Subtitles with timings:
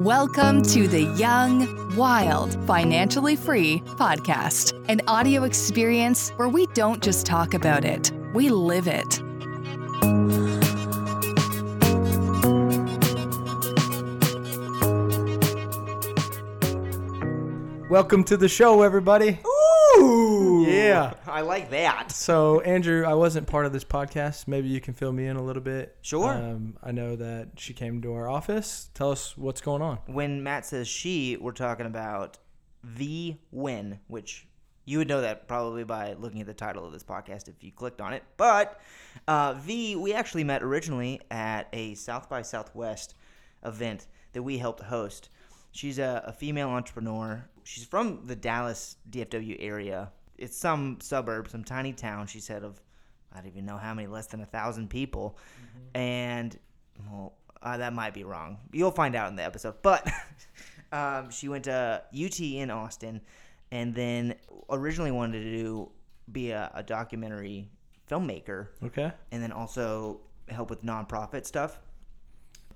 [0.00, 7.26] Welcome to the Young, Wild, Financially Free podcast, an audio experience where we don't just
[7.26, 9.20] talk about it, we live it.
[17.90, 19.38] Welcome to the show, everybody.
[20.60, 21.14] Ooh, Yeah.
[21.26, 22.12] I like that.
[22.12, 24.48] So, Andrew, I wasn't part of this podcast.
[24.48, 25.96] Maybe you can fill me in a little bit.
[26.02, 26.32] Sure.
[26.32, 28.90] Um, I know that she came to our office.
[28.94, 29.98] Tell us what's going on.
[30.06, 32.38] When Matt says she, we're talking about
[32.82, 34.46] V Nguyen, which
[34.84, 37.70] you would know that probably by looking at the title of this podcast if you
[37.70, 38.24] clicked on it.
[38.36, 38.80] But
[39.28, 43.14] uh, V, we actually met originally at a South by Southwest
[43.64, 45.28] event that we helped host.
[45.72, 47.48] She's a, a female entrepreneur.
[47.62, 50.10] She's from the Dallas DFW area.
[50.40, 52.26] It's some suburb, some tiny town.
[52.26, 52.80] She said of
[53.32, 55.38] I don't even know how many, less than a thousand people,
[55.94, 56.58] and
[57.08, 58.58] well, uh, that might be wrong.
[58.72, 59.74] You'll find out in the episode.
[59.82, 60.10] But
[60.92, 63.20] um, she went to UT in Austin,
[63.70, 64.34] and then
[64.68, 65.90] originally wanted to do
[66.32, 67.68] be a, a documentary
[68.10, 69.12] filmmaker, Okay.
[69.30, 71.78] and then also help with nonprofit stuff.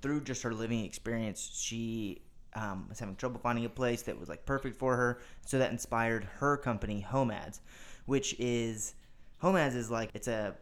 [0.01, 2.21] Through just her living experience, she
[2.55, 5.19] um, was having trouble finding a place that was like perfect for her.
[5.45, 7.59] So that inspired her company, Homads,
[8.05, 8.95] which is
[9.41, 10.55] Homads is like it's a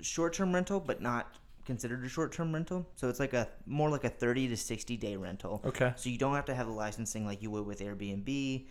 [0.00, 1.34] short-term rental, but not
[1.64, 2.86] considered a short-term rental.
[2.96, 5.60] So it's like a more like a 30 to 60 day rental.
[5.64, 5.92] Okay.
[5.96, 8.66] So you don't have to have the licensing like you would with Airbnb.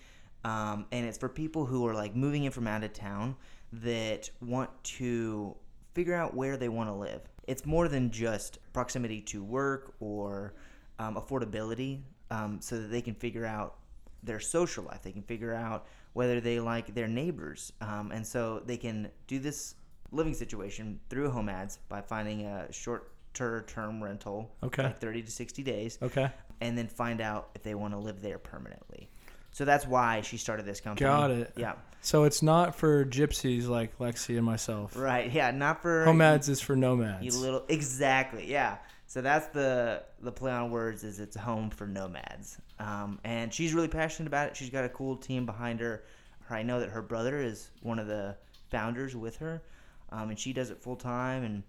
[0.45, 3.35] Um, and it's for people who are like moving in from out of town
[3.73, 5.55] that want to
[5.93, 7.21] figure out where they want to live.
[7.47, 10.53] It's more than just proximity to work or
[10.97, 13.75] um, affordability, um, so that they can figure out
[14.23, 15.01] their social life.
[15.01, 19.39] They can figure out whether they like their neighbors, um, and so they can do
[19.39, 19.75] this
[20.11, 24.83] living situation through Homads by finding a short term rental, Okay.
[24.83, 26.29] like thirty to sixty days, Okay.
[26.61, 29.09] and then find out if they want to live there permanently.
[29.51, 31.07] So that's why she started this company.
[31.09, 31.53] Got it.
[31.55, 31.73] Yeah.
[32.01, 34.95] So it's not for gypsies like Lexi and myself.
[34.95, 35.31] Right.
[35.31, 35.51] Yeah.
[35.51, 37.23] Not for home Nomads is for nomads.
[37.25, 38.49] You little exactly.
[38.49, 38.77] Yeah.
[39.09, 42.59] So that's the the play on words is it's home for nomads.
[42.77, 44.55] Um, and she's really passionate about it.
[44.55, 46.03] She's got a cool team behind her.
[46.47, 48.35] I know that her brother is one of the
[48.69, 49.63] founders with her,
[50.11, 51.43] um, and she does it full time.
[51.43, 51.63] And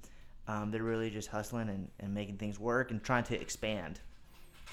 [0.48, 4.00] um, they're really just hustling and, and making things work and trying to expand.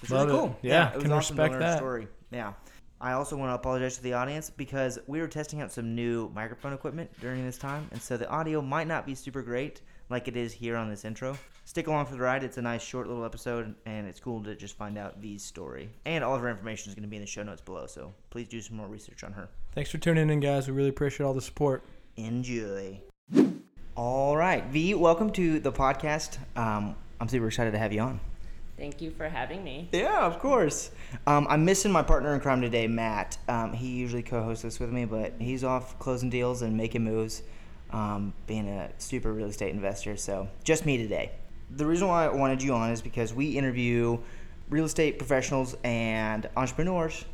[0.01, 0.41] It's Love really it.
[0.41, 0.57] cool.
[0.61, 1.77] Yeah, it was can awesome respect learn that.
[1.77, 2.07] story.
[2.31, 2.51] Yeah.
[3.00, 6.29] I also want to apologize to the audience because we were testing out some new
[6.35, 10.28] microphone equipment during this time, and so the audio might not be super great like
[10.28, 11.38] it is here on this intro.
[11.66, 12.44] Stick along for the ride.
[12.44, 15.90] It's a nice short little episode, and it's cool to just find out V's story.
[16.06, 18.13] And all of her information is going to be in the show notes below, so
[18.29, 19.50] please do some more research on her.
[19.73, 20.68] Thanks for tuning in, guys.
[20.68, 21.84] We really appreciate all the support.
[22.16, 23.01] Enjoy.
[23.95, 26.38] All right, V, welcome to the podcast.
[26.56, 28.19] Um, I'm super excited to have you on.
[28.78, 29.89] Thank you for having me.
[29.91, 30.91] Yeah, of course.
[31.25, 33.39] Um, I'm missing my partner in crime today, Matt.
[33.47, 37.41] Um, he usually co-hosts this with me, but he's off closing deals and making moves,
[37.92, 40.18] um, being a super real estate investor.
[40.18, 41.31] So just me today.
[41.75, 44.18] The reason why I wanted you on is because we interview
[44.70, 47.25] real estate professionals and entrepreneurs.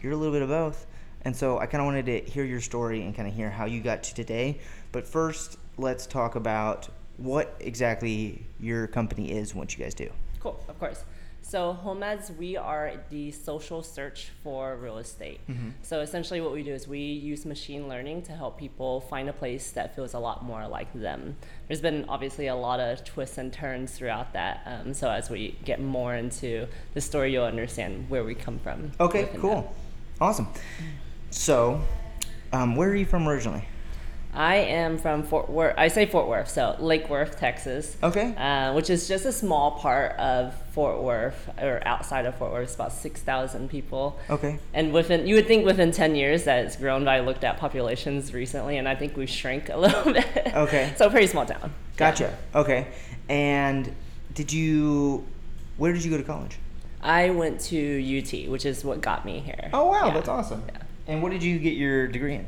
[0.00, 0.86] You're a little bit of both,
[1.22, 3.66] and so I kind of wanted to hear your story and kind of hear how
[3.66, 4.58] you got to today.
[4.90, 10.10] But first, let's talk about what exactly your company is, and what you guys do.
[10.40, 11.04] Cool, of course.
[11.52, 15.38] So, Homads, we are the social search for real estate.
[15.82, 19.34] So, essentially, what we do is we use machine learning to help people find a
[19.34, 21.36] place that feels a lot more like them.
[21.68, 24.62] There's been obviously a lot of twists and turns throughout that.
[24.64, 28.90] Um, so, as we get more into the story, you'll understand where we come from.
[28.98, 29.74] Okay, cool.
[30.18, 30.24] that.
[30.24, 30.48] Awesome.
[31.28, 31.82] So,
[32.54, 33.68] um, where are you from originally?
[34.34, 35.74] I am from Fort Worth.
[35.76, 37.96] I say Fort Worth, so Lake Worth, Texas.
[38.02, 38.34] Okay.
[38.34, 42.64] Uh, which is just a small part of Fort Worth, or outside of Fort Worth.
[42.64, 44.18] It's about six thousand people.
[44.30, 44.58] Okay.
[44.72, 47.04] And within, you would think within ten years that it's grown.
[47.04, 50.52] But I looked at populations recently, and I think we've shrank a little bit.
[50.54, 50.94] Okay.
[50.96, 51.72] so pretty small town.
[51.98, 52.36] Gotcha.
[52.54, 52.88] Okay.
[53.28, 53.94] And
[54.34, 55.26] did you,
[55.76, 56.56] where did you go to college?
[57.02, 59.68] I went to UT, which is what got me here.
[59.72, 60.06] Oh, wow.
[60.06, 60.14] Yeah.
[60.14, 60.62] That's awesome.
[60.72, 60.82] Yeah.
[61.06, 62.46] And what did you get your degree in?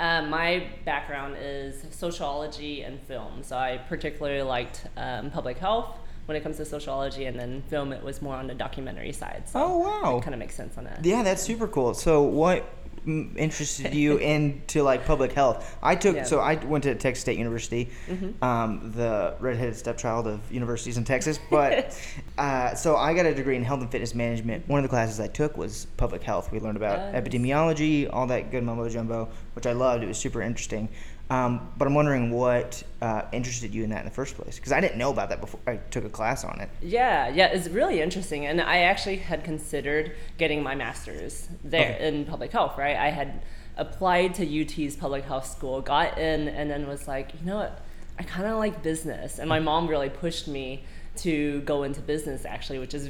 [0.00, 5.94] Uh, my background is sociology and film, so I particularly liked um, public health
[6.24, 9.42] when it comes to sociology, and then film it was more on the documentary side.
[9.46, 10.20] So Oh, wow.
[10.20, 11.04] kind of makes sense on that.
[11.04, 11.92] Yeah, that's super cool.
[11.92, 12.64] So, what
[13.06, 15.76] interested you into like public health?
[15.82, 16.24] I took Yeah.
[16.24, 18.44] so I went to Texas State University, Mm-hmm.
[18.44, 21.38] um, the redheaded stepchild of universities in Texas.
[21.50, 21.96] But
[22.38, 24.68] uh, so I got a degree in health and fitness management.
[24.68, 26.52] One of the classes I took was public health.
[26.52, 27.22] We learned about Nice.
[27.22, 30.04] epidemiology, all that good mumbo jumbo, which I loved.
[30.04, 30.88] It was super interesting.
[31.30, 34.72] Um, but I'm wondering what uh, interested you in that in the first place because
[34.72, 36.68] I didn't know about that before I took a class on it.
[36.82, 38.46] Yeah, yeah, it's really interesting.
[38.46, 42.08] And I actually had considered getting my master's there Okay.
[42.08, 42.96] in public health, right?
[42.96, 43.42] I had
[43.76, 47.80] applied to UT's public health school, got in, and then was like, you know what?
[48.18, 49.38] I kind of like business.
[49.38, 50.82] And my mom really pushed me
[51.18, 53.08] to go into business, actually, which is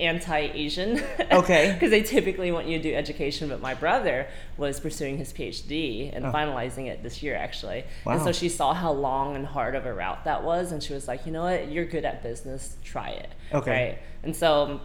[0.00, 1.00] anti-Asian.
[1.30, 1.70] Okay.
[1.74, 4.26] Because they typically want you to do education, but my brother
[4.56, 6.32] was pursuing his PhD and Oh.
[6.32, 7.84] finalizing it this year, actually.
[8.04, 8.14] Wow.
[8.14, 10.92] And so she saw how long and hard of a route that was, and she
[10.92, 13.30] was like, you know what, you're good at business, try it.
[13.52, 13.70] Okay.
[13.70, 13.98] Right.
[14.22, 14.80] And so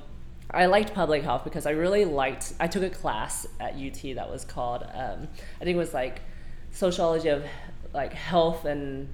[0.51, 2.53] I liked public health because I really liked.
[2.59, 5.27] I took a class at UT that was called, um,
[5.59, 6.21] I think it was like
[6.71, 7.43] sociology of
[7.93, 9.07] like health and.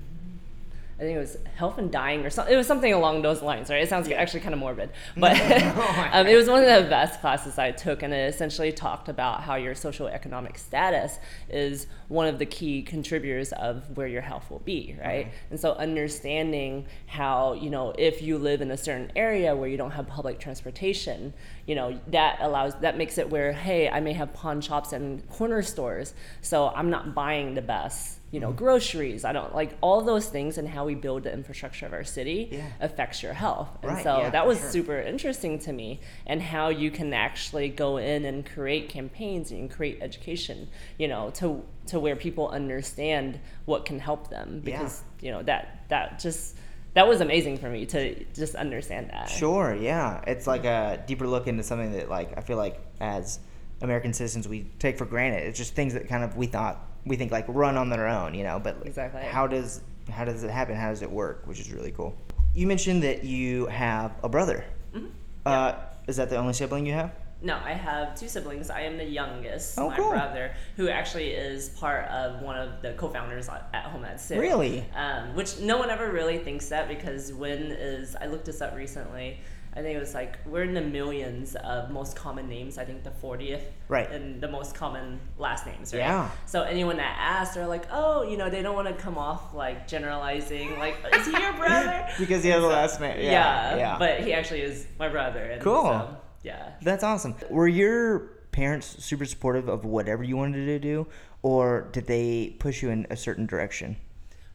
[1.02, 2.54] I think it was health and dying or something.
[2.54, 3.82] It was something along those lines, right?
[3.82, 5.32] It sounds actually kind of morbid, but
[6.14, 9.42] um, it was one of the best classes I took, and it essentially talked about
[9.42, 11.18] how your social economic status
[11.50, 15.32] is one of the key contributors of where your health will be, right?
[15.50, 19.78] And so understanding how you know if you live in a certain area where you
[19.78, 21.34] don't have public transportation,
[21.68, 25.28] you know that allows that makes it where hey, I may have pawn shops and
[25.30, 28.58] corner stores, so I'm not buying the best you know mm-hmm.
[28.58, 32.04] groceries i don't like all those things and how we build the infrastructure of our
[32.04, 32.66] city Yeah.
[32.80, 34.70] affects your health and Right, so yeah, that was sure.
[34.70, 39.70] super interesting to me and how you can actually go in and create campaigns and
[39.70, 44.80] create education you know to to where people understand what can help them Yeah.
[44.80, 46.56] because you know that that just
[46.94, 50.22] that was amazing for me to just understand that Sure, yeah.
[50.28, 53.40] It's like a deeper look into something that like I feel like as
[53.82, 55.44] American citizens we take for granted.
[55.48, 58.34] It's just things that kind of we thought we think like run on their own,
[58.34, 59.22] you know, but like, Exactly.
[59.24, 60.76] how does how does it happen?
[60.76, 61.44] How does it work?
[61.46, 62.16] Which is really cool.
[62.54, 64.66] You mentioned that you have a brother.
[64.94, 65.08] Mm-hmm.
[65.46, 65.74] Uh,
[66.08, 67.12] is that the only sibling you have?
[67.44, 68.70] No, I have two siblings.
[68.70, 70.10] I am the youngest, Oh, my cool.
[70.12, 74.40] brother, who actually is part of one of the co-founders at at Home Ed City.
[74.40, 74.86] Really?
[74.96, 78.76] Um, which no one ever really thinks that because when is I looked this up
[78.76, 79.40] recently.
[79.74, 82.78] I think it was like we're in the millions of most common names.
[82.78, 84.12] I think the 40th, Right.
[84.12, 86.00] and the most common last names, right?
[86.02, 86.30] Yeah.
[86.46, 89.54] So anyone that asks, they're like, oh, you know, they don't want to come off
[89.54, 92.06] like generalizing, like, is he your brother?
[92.20, 93.18] Because he has So- last name.
[93.22, 93.32] Yeah.
[93.32, 93.96] yeah, yeah.
[93.98, 95.40] But he actually is my brother.
[95.40, 95.84] And Cool.
[95.84, 96.72] So, yeah.
[96.82, 97.36] That's awesome.
[97.50, 98.20] Were your
[98.52, 101.08] parents super supportive of whatever you wanted to do,
[101.42, 103.98] or did they push you in a certain direction?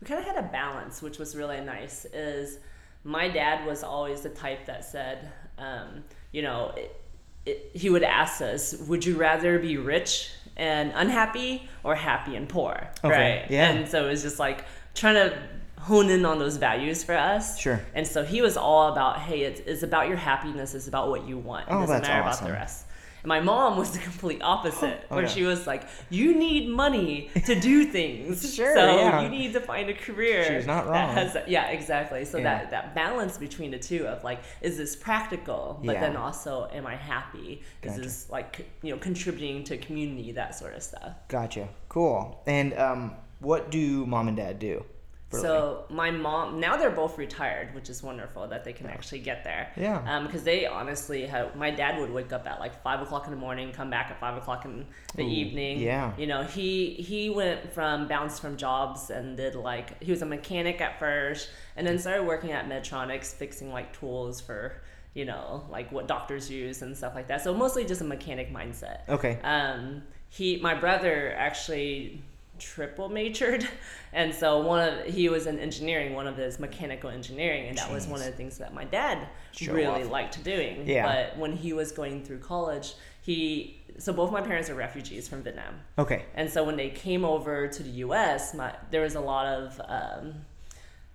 [0.00, 2.04] we kind of had a balance, which was really nice.
[2.12, 2.58] Is
[3.04, 7.00] my dad was always the type that said, um, you know, it,
[7.46, 12.46] it, he would ask us, "Would you rather be rich and unhappy or happy and
[12.48, 13.50] poor?" Okay, Right?
[13.50, 13.70] yeah.
[13.70, 15.38] And so it was just like trying to
[15.86, 17.58] hone in on those values for us.
[17.58, 17.80] Sure.
[17.94, 20.74] And so he was all about, "Hey, it's, it's about your happiness.
[20.74, 21.66] It's about what you want.
[21.68, 22.46] Oh, It doesn't matter awesome.
[22.46, 22.82] about the rest."
[23.22, 25.30] And my mom was the complete opposite, Oh, where yeah.
[25.36, 28.54] she was like, "You need money to do things.
[28.54, 29.22] Sure, so yeah.
[29.22, 31.14] you need to find a career." She's not wrong.
[31.14, 32.24] has- yeah, exactly.
[32.24, 32.44] So Yeah.
[32.44, 35.80] that that balance between the two of like, is this practical?
[35.84, 37.62] But then also, am I happy?
[37.82, 38.02] Is Gotcha.
[38.02, 38.50] this like
[38.82, 40.32] you know contributing to community?
[40.32, 41.12] That sort of stuff.
[41.28, 41.68] Gotcha.
[41.88, 42.42] Cool.
[42.46, 44.84] And um, what do mom and dad do?
[45.32, 45.42] Living?
[45.48, 49.44] So my mom now they're both retired, which is wonderful that they can actually get
[49.44, 49.72] there.
[49.76, 50.02] Yeah.
[50.06, 53.32] Um, because they honestly had my dad would wake up at like five o'clock in
[53.32, 55.80] the morning, come back at five o'clock in the Ooh, evening.
[55.80, 56.12] yeah.
[56.16, 60.26] You know, he he went from bounced from jobs and did like he was a
[60.26, 64.80] mechanic at first, and then started working at Medtronics, fixing like tools for
[65.14, 67.42] you know like what doctors use and stuff like that.
[67.42, 69.08] So mostly just a mechanic mindset.
[69.08, 69.38] Okay.
[69.42, 72.22] Um, he, my brother, actually
[72.58, 73.66] triple majored,
[74.12, 77.90] and so one of he was in engineering, one of his mechanical engineering, and that
[77.90, 80.10] was one of the things that my dad Show really off.
[80.10, 80.86] liked doing.
[80.88, 81.06] Yeah.
[81.06, 85.42] But when he was going through college, he so both my parents are refugees from
[85.42, 85.74] Vietnam.
[85.98, 86.26] Okay.
[86.34, 89.80] And so when they came over to the U.S., my, there was a lot of
[89.88, 90.34] um,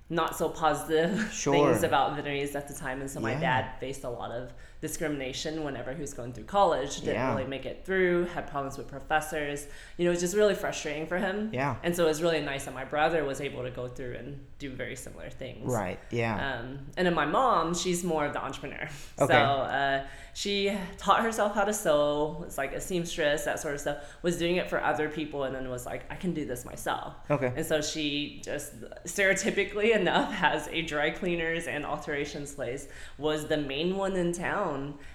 [0.09, 1.53] not so positive Sure.
[1.53, 3.39] things about Vietnamese at the time, and so my Yeah.
[3.39, 6.97] dad faced a lot of discrimination whenever he was going through college.
[7.01, 7.31] Didn't Yeah.
[7.35, 8.25] really make it through.
[8.25, 9.67] Had problems with professors.
[9.97, 11.49] You know, it was just really frustrating for him.
[11.53, 11.75] Yeah.
[11.83, 14.43] And so it was really nice that my brother was able to go through and
[14.59, 15.71] do very similar things.
[15.71, 15.99] Right.
[16.11, 16.35] Yeah.
[16.59, 18.87] Um, and then my mom, she's more of the entrepreneur.
[19.19, 19.33] Okay.
[19.33, 22.43] So uh, she taught herself how to sew.
[22.47, 23.97] It's like a seamstress, that sort of stuff.
[24.23, 27.13] Was doing it for other people, and then was like, I can do this myself.
[27.29, 27.51] Okay.
[27.55, 28.73] And so she just
[29.05, 32.87] stereotypically enough has a dry cleaners and alterations place.
[33.17, 34.70] Was the main one in town,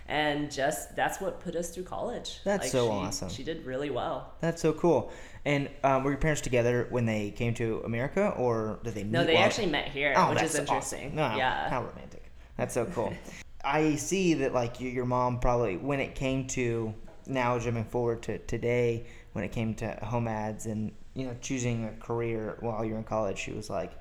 [0.09, 2.41] and just that's what put us through college.
[2.45, 3.29] That's so she, awesome.
[3.29, 4.35] She did really well.
[4.41, 5.11] That's so cool.
[5.45, 9.13] And um, were your parents together when they came to America, or did they meet?
[9.13, 11.07] No, they while- actually met here, Oh, which is interesting.
[11.07, 11.17] Awesome.
[11.17, 11.69] No, yeah.
[11.71, 12.25] How romantic.
[12.57, 13.13] That's so cool.
[13.65, 16.95] I see that like your, your mom probably when it came to
[17.27, 21.93] now jumping forward to today when it came to Homads and you know, choosing a
[22.05, 23.93] career while you're in college, she was like,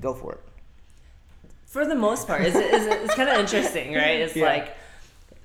[0.00, 0.40] "Go for it."
[1.66, 4.20] For the most part, it's, it's, it's kind of interesting, right?
[4.26, 4.46] It's Yeah.
[4.46, 4.76] like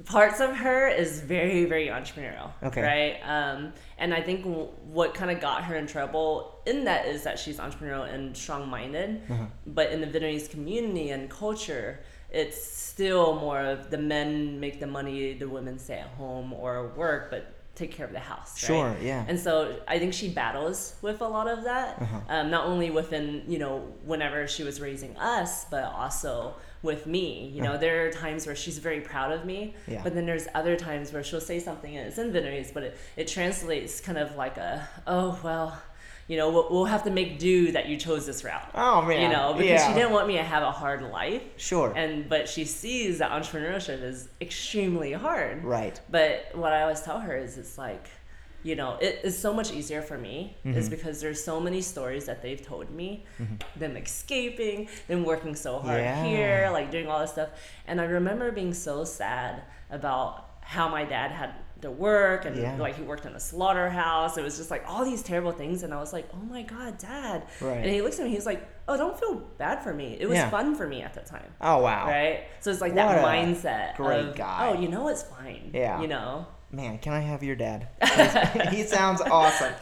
[0.03, 2.81] parts of her is very, very entrepreneurial, Okay.
[2.81, 3.19] right?
[3.23, 7.23] Um, and I think w- what kind of got her in trouble in that is
[7.23, 9.45] that she's entrepreneurial and strong-minded, Uh-huh.
[9.67, 14.87] but in the Vietnamese community and culture, it's still more of the men make the
[14.87, 18.61] money, the women stay at home or work, but take care of the house.
[18.63, 18.67] right?
[18.67, 19.25] Sure, yeah.
[19.27, 22.19] And so I think she battles with a lot of that, Uh-huh.
[22.29, 27.49] um, not only within you know whenever she was raising us, but also with me.
[27.53, 29.91] You know, there are times where she's very proud of me, Uh-huh.
[29.93, 30.01] Yeah.
[30.03, 32.97] but then there's other times where she'll say something and it's in Vietnamese, but it,
[33.17, 35.81] it translates kind of like a oh well.
[36.27, 38.67] You know, we'll, we'll have to make do that you chose this route.
[38.73, 39.21] Oh, man.
[39.21, 39.87] You know, because Yeah.
[39.87, 41.43] she didn't want me to have a hard life.
[41.57, 41.93] Sure.
[41.95, 45.63] And but she sees that entrepreneurship is extremely hard.
[45.63, 45.99] Right.
[46.09, 48.07] But what I always tell her is it's like,
[48.65, 50.77] you know, it is so much easier for me Mm-hmm.
[50.79, 53.23] is because there's so many stories that they've told me,
[53.75, 56.23] them escaping, them working so hard Yeah.
[56.25, 57.49] here, like doing all this stuff.
[57.87, 60.27] And I remember being so sad about
[60.61, 62.75] how my dad had to work and Yeah.
[62.77, 64.35] like he worked in a slaughterhouse.
[64.37, 65.83] It was just like all these terrible things.
[65.83, 67.43] And I was like, oh my God, dad.
[67.61, 67.77] Right.
[67.83, 70.17] And he looks at me, he's like, oh, don't feel bad for me.
[70.19, 70.49] It was Yeah.
[70.49, 71.49] fun for me at the time.
[71.61, 72.07] Oh wow.
[72.07, 72.45] Right?
[72.61, 74.73] So it's like What that mindset great of, guy.
[74.75, 75.69] oh, you know it's fine.
[75.73, 76.01] Yeah.
[76.01, 76.47] You know?
[76.75, 77.87] Man, can I have your dad?
[78.69, 79.73] he sounds awesome.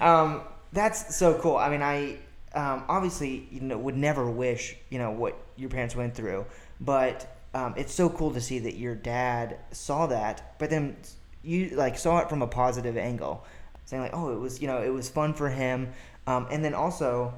[0.00, 0.40] Um,
[0.72, 1.56] that's so cool.
[1.56, 2.18] I mean, I
[2.54, 6.44] um, obviously you know would never wish you know what your parents went through,
[6.80, 10.96] but um, it's so cool to see that your dad saw that, but then
[11.44, 13.44] you like saw it from a positive angle,
[13.84, 15.92] saying like, oh, it was you know it was fun for him,
[16.26, 17.32] um, and then also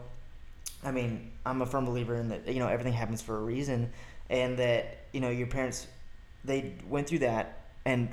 [0.82, 3.92] I mean, I'm a firm believer in that you know everything happens for a reason,
[4.30, 5.86] and that you know your parents
[6.46, 8.08] they went through that, and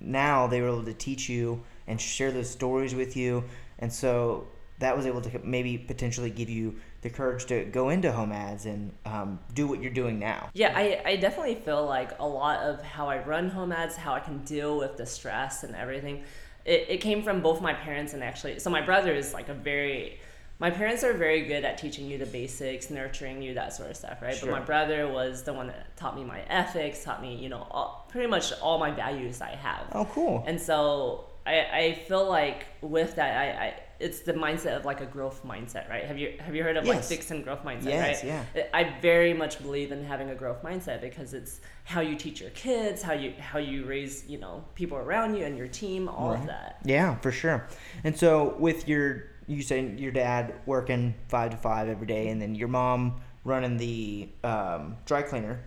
[0.00, 3.44] now they were able to teach you and share those stories with you,
[3.78, 4.48] and so
[4.78, 8.92] that was able to maybe potentially give you the courage to go into Homads and
[9.04, 10.50] um, do what you're doing now.
[10.52, 14.20] Yeah, I, I definitely feel like a lot of how I run Homads, how I
[14.20, 16.24] can deal with the stress and everything,
[16.64, 19.54] it, it came from both my parents and actually, so my brother is like a
[19.54, 20.20] very,
[20.58, 23.96] my parents are very good at teaching you the basics, nurturing you, that sort of
[23.96, 24.34] stuff, right?
[24.34, 24.50] Sure.
[24.50, 27.66] But my brother was the one that taught me my ethics, taught me, you know,
[27.70, 29.86] all, pretty much all my values I have.
[29.92, 30.44] Oh, cool.
[30.46, 35.00] And so I, I feel like with that, I, I it's the mindset of like
[35.00, 36.04] a growth mindset, right?
[36.04, 37.08] Have you have you heard of like Yes.
[37.08, 38.44] fixed and growth mindset, Yes, right?
[38.54, 38.66] yeah.
[38.74, 42.50] I very much believe in having a growth mindset because it's how you teach your
[42.50, 46.32] kids, how you how you raise, you know, people around you and your team, all
[46.32, 46.48] of mm-hmm.
[46.48, 46.78] that.
[46.84, 47.68] Yeah, for sure.
[48.04, 52.40] And so with your you saying your dad working five to five every day, and
[52.40, 55.60] then your mom running the um, dry cleaner.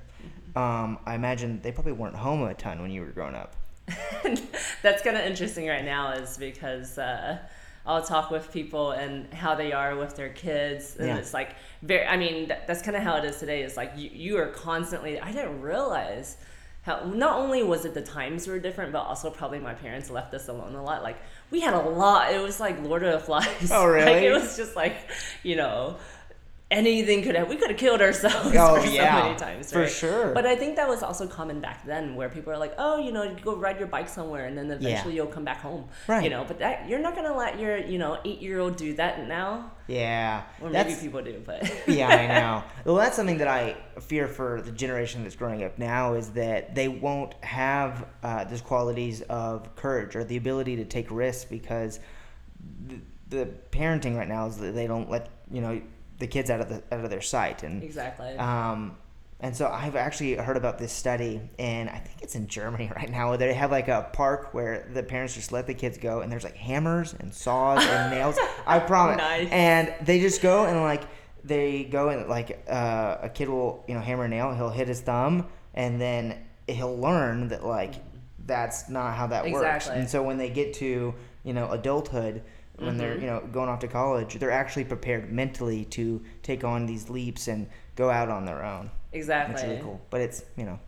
[0.56, 3.56] Um, I imagine they probably weren't home a ton when you were growing up.
[4.82, 7.38] That's kind of interesting right now, is because uh,
[7.86, 11.18] I'll talk with people and how they are with their kids, and Yeah.
[11.18, 12.06] it's like very.
[12.06, 13.62] I mean, that, that's kind of how it is today.
[13.64, 15.20] It's like you, you are constantly.
[15.20, 16.38] I didn't realize
[16.84, 17.04] how.
[17.06, 20.48] Not only was it the times were different, but also probably my parents left us
[20.50, 21.04] alone a lot.
[21.04, 21.18] Like
[21.52, 22.34] we had a lot.
[22.34, 23.72] It was like Lord of the Flies.
[23.72, 24.26] Oh, like really?
[24.28, 24.96] it was just like
[25.44, 25.98] you know.
[26.72, 27.50] Anything could have.
[27.50, 30.36] We could have killed ourselves Oh, for yeah, so many times, for sure.
[30.36, 33.12] But I think that was also common back then, where people are like, "Oh, you
[33.12, 36.24] know, you go ride your bike somewhere, and then eventually you'll come back home." Right.
[36.24, 38.94] You know, but that you're not gonna let your you know eight year old do
[38.98, 42.64] that now, Yeah, or that's maybe people do, but yeah, I know.
[42.86, 46.76] Well, that's something that I fear for the generation that's growing up now is that
[46.76, 52.00] they won't have uh, those qualities of courage or the ability to take risks because
[52.88, 53.00] the,
[53.30, 55.82] the parenting right now is that they don't let you know
[56.20, 58.38] the kids out of the out of their sight and exactly.
[58.38, 58.96] um,
[59.42, 63.10] and so I've actually heard about this study, and I think it's in Germany right
[63.10, 66.20] now, where they have like a park where the parents just let the kids go,
[66.22, 68.38] and there's like hammers and saws and nails.
[68.68, 69.18] I promise.
[69.18, 69.48] Nice.
[69.50, 71.04] And they just go and like
[71.44, 74.90] they go and like uh, a kid will you know hammer a nail, he'll hit
[74.90, 77.96] his thumb, and then he'll learn that like
[78.46, 79.56] that's not how that works.
[79.56, 80.02] Exactly.
[80.02, 82.44] And so when they get to you know adulthood.
[82.80, 83.22] When they're Mm-hmm.
[83.22, 87.48] you know going off to college, they're actually prepared mentally to take on these leaps
[87.48, 88.90] and go out on their own.
[89.12, 89.56] exactly.
[89.56, 90.02] It's really cool.
[90.10, 90.80] But it's you know,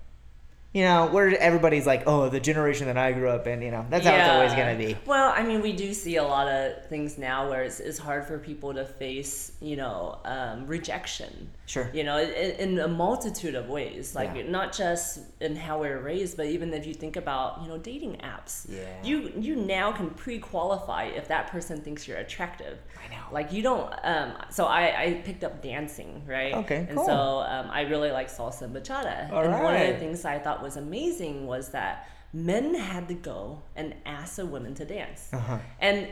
[0.74, 3.86] you know, where everybody's like, oh, the generation that I grew up in, you know,
[3.90, 4.96] that's how it's always gonna be.
[5.06, 8.26] Well, I mean, we do see a lot of things now where it's, it's hard
[8.26, 11.50] for people to face, you know, um, rejection.
[11.74, 11.90] Sure.
[11.94, 14.06] You know, in, in a multitude of ways.
[14.20, 14.50] Like Yeah.
[14.58, 15.08] not just
[15.40, 18.54] in how we're raised, but even if you think about, you know, dating apps.
[18.68, 18.80] Yeah.
[19.10, 19.16] You
[19.48, 22.76] you now can pre-qualify if that person thinks you're attractive.
[23.04, 23.24] I know.
[23.38, 23.90] Like you don't.
[24.04, 26.54] Um, so I I picked up dancing, right?
[26.62, 27.06] Okay, And cool.
[27.12, 27.18] so
[27.54, 29.32] um, I really like salsa and bachata.
[29.32, 31.94] All and one of the things I thought was amazing was that
[32.34, 35.22] men had to go and ask a woman to dance.
[35.34, 35.58] Uh-huh.
[35.88, 36.08] And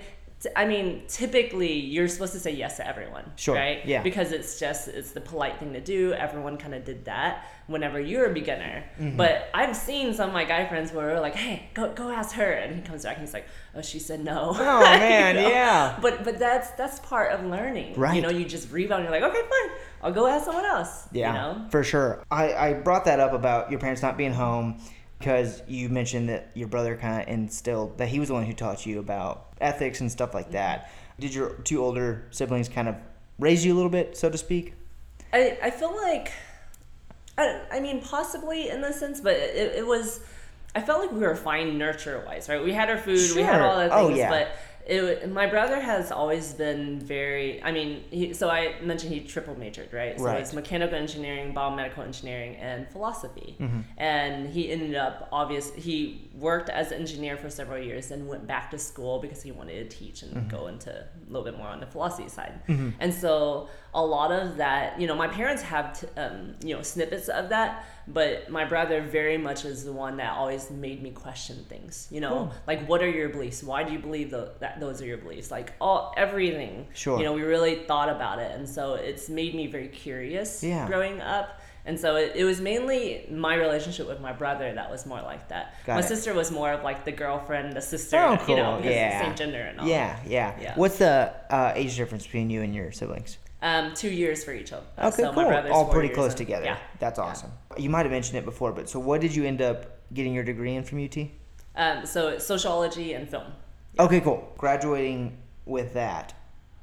[0.56, 3.86] I mean, typically you're supposed to say yes to everyone, Sure, right?
[3.86, 4.02] yeah.
[4.02, 6.14] Because it's just it's the polite thing to do.
[6.14, 8.84] Everyone kind of did that whenever you're a beginner.
[9.00, 9.18] Mm-hmm.
[9.18, 12.36] But I've seen some of my guy friends where we're like, "Hey, go go ask
[12.36, 15.42] her," and he comes back and he's like, "Oh, she said no." Oh, man, You
[15.42, 15.50] know?
[15.50, 16.00] yeah.
[16.02, 18.16] But but that's that's part of learning, Right.
[18.16, 19.04] You know, you just rebound.
[19.04, 21.08] You're like, okay, fine, I'll go ask someone else.
[21.12, 21.68] Yeah, You know.
[21.70, 22.24] for sure.
[22.32, 24.80] I, I brought that up about your parents not being home
[25.20, 28.54] because you mentioned that your brother kind of instilled that he was the one who
[28.54, 30.90] taught you about ethics and stuff like that.
[31.20, 32.96] Did your two older siblings kind of
[33.38, 34.74] raise you a little bit, so to speak?
[35.34, 36.32] I, I feel like
[37.38, 40.22] I, I mean possibly in the sense but it, it was
[40.74, 43.62] I felt like we were fine nurture wise right we had our food we had
[43.62, 44.30] all the Oh, things yeah.
[44.30, 44.52] but
[44.90, 49.56] it, my brother has always been very I mean he, so I mentioned he triple
[49.58, 50.42] majored right so Right.
[50.42, 53.82] it's mechanical engineering biomedical engineering and philosophy Mm-hmm.
[53.98, 58.48] and he ended up obvious he worked as an engineer for several years and went
[58.48, 60.50] back to school because he wanted to teach and Mm-hmm.
[60.58, 62.54] go into a little bit more on the philosophy side
[63.00, 66.82] and so a lot of that you know my parents have t- um, you know
[66.84, 71.10] snippets of that but my brother very much is the one that always made me
[71.10, 74.80] question things you know like what are your beliefs why do you believe tho- that
[74.80, 77.18] those are your beliefs like all everything Sure.
[77.18, 80.86] you know we really thought about it and so it's made me very curious Yeah.
[80.88, 85.08] growing up and so it, it was mainly my relationship with my brother that was
[85.08, 86.04] more like that Got my it.
[86.04, 88.78] sister was more of like the girlfriend the sister Oh, you know cool.
[88.78, 89.22] because Yeah.
[89.24, 90.74] same gender and all Yeah, yeah, Yeah.
[90.76, 93.40] What's the uh, age difference between you and your siblings?
[93.62, 95.72] Um two years for each of us Okay, so cool.
[95.74, 96.66] All pretty close and- together.
[96.66, 97.26] yeah That's Yeah.
[97.26, 97.52] awesome.
[97.78, 100.44] You might have mentioned it before, but so what did you end up getting your
[100.44, 101.18] degree in from UT?
[101.76, 103.52] Um, so sociology and film.
[104.00, 104.52] Okay, cool.
[104.58, 106.34] Graduating with that,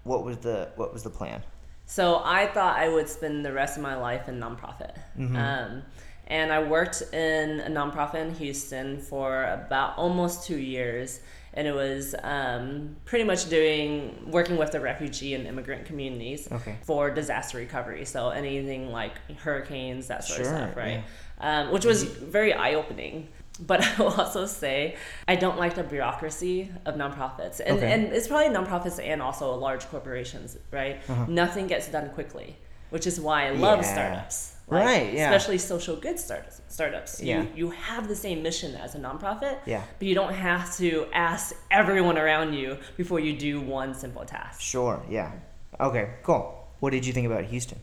[0.04, 1.42] what was the what was the plan?
[1.86, 4.92] So I thought I would spend the rest of my life in nonprofit.
[5.36, 5.82] Um,
[6.26, 11.20] and I worked in a nonprofit in Houston for about almost two years.
[11.54, 16.76] And it was um, pretty much doing working with the refugee and immigrant communities Okay.
[16.82, 18.04] for disaster recovery.
[18.04, 21.02] So anything like hurricanes, that sort Sure, of stuff, right?
[21.40, 23.28] Um, which was very eye opening.
[23.58, 27.90] But I will also say I don't like the bureaucracy of nonprofits, and Okay.
[27.90, 31.00] and it's probably nonprofits and also large corporations, right?
[31.26, 32.54] Nothing gets done quickly,
[32.90, 33.80] which is why I love.
[33.80, 33.92] Yeah.
[33.92, 34.52] startups.
[34.68, 35.30] Right, yeah.
[35.32, 36.60] Especially social good startups.
[36.68, 37.22] Startups.
[37.22, 37.42] Yeah.
[37.42, 39.58] You you have the same mission as a nonprofit.
[39.64, 39.82] Yeah.
[39.98, 44.60] But you don't have to ask everyone around you before you do one simple task.
[44.60, 45.00] Sure.
[45.08, 45.30] Yeah.
[45.78, 46.14] Okay.
[46.24, 46.52] Cool.
[46.80, 47.78] What did you think about Houston?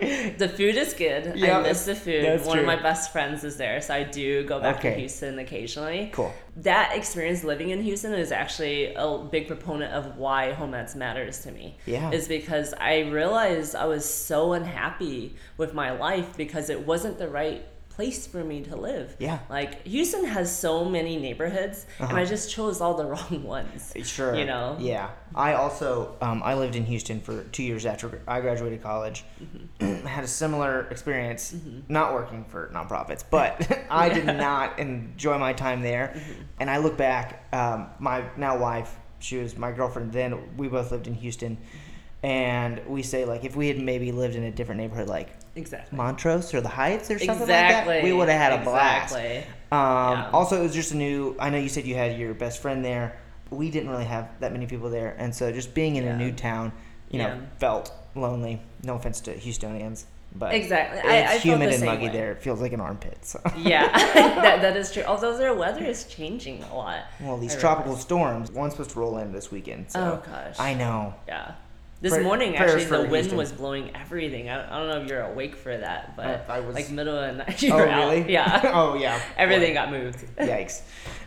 [0.38, 1.32] The food is good.
[1.36, 2.24] Yeah, I miss the food.
[2.44, 2.60] One true.
[2.60, 4.94] of my best friends is there, so I do go back Okay.
[4.94, 6.10] to Houston occasionally.
[6.12, 6.32] Cool.
[6.56, 11.52] That experience living in Houston is actually a big proponent of why Homads matters to
[11.52, 11.76] me.
[11.86, 12.10] Yeah.
[12.10, 17.28] Is because I realized I was so unhappy with my life because it wasn't the
[17.28, 17.64] right
[17.98, 19.16] place for me to live.
[19.18, 19.34] Yeah.
[19.34, 19.44] Uh-huh.
[19.50, 23.92] Like Houston has so many neighborhoods and I just chose all the wrong ones.
[24.04, 24.36] Sure.
[24.36, 24.76] You know?
[24.78, 25.10] Yeah.
[25.34, 29.24] I also um, I lived in Houston for two years after I graduated college.
[29.42, 30.06] Mm-hmm.
[30.06, 31.56] Had a similar experience,
[31.88, 36.14] not working for nonprofits, but I did not enjoy my time there.
[36.14, 36.42] Mm-hmm.
[36.60, 40.56] And I look back, um, my now wife, she was my girlfriend then.
[40.56, 41.87] We both lived in Houston, Mm-hmm.
[42.22, 45.96] And we say like if we had maybe lived in a different neighborhood, like Exactly.
[45.96, 47.94] Montrose or the Heights or something exactly.
[47.94, 49.14] like that, we would have had a blast.
[49.16, 49.38] Exactly.
[49.72, 50.30] Um, Yeah.
[50.32, 51.34] Also, it was just a new.
[51.40, 53.16] I know you said you had your best friend there.
[53.50, 56.14] We didn't really have that many people there, and so just being in Yeah.
[56.14, 56.72] a new town,
[57.10, 58.60] you know, felt lonely.
[58.84, 60.04] No offense to Houstonians,
[60.36, 60.98] but Exactly.
[61.00, 62.12] it's I- I humid and muggy way.
[62.12, 62.32] there.
[62.32, 63.18] It feels like an armpit.
[63.24, 63.40] So.
[63.56, 65.02] Yeah, that, that is true.
[65.04, 67.00] Although their weather is changing a lot.
[67.20, 68.02] well, these I tropical realize.
[68.02, 68.52] storms.
[68.52, 69.90] One's supposed to roll in this weekend.
[69.90, 70.56] So Oh, gosh.
[70.60, 71.14] I know.
[71.26, 71.52] Yeah.
[72.00, 73.36] This Pray- morning, actually, the wind Houston.
[73.38, 74.48] was blowing everything.
[74.48, 77.36] I, I don't know if you're awake for that, but I was- like middle of
[77.36, 78.10] the night, you Oh were out.
[78.12, 78.32] really?
[78.32, 78.60] Yeah.
[78.74, 79.20] oh yeah.
[79.36, 80.24] Everything got moved.
[80.38, 80.82] Yikes.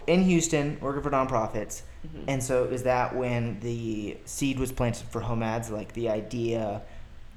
[0.08, 1.82] In Houston, working for nonprofits.
[2.08, 2.24] Mm-hmm.
[2.30, 5.70] And so is that when the seed was planted for Homads?
[5.70, 6.82] Like the idea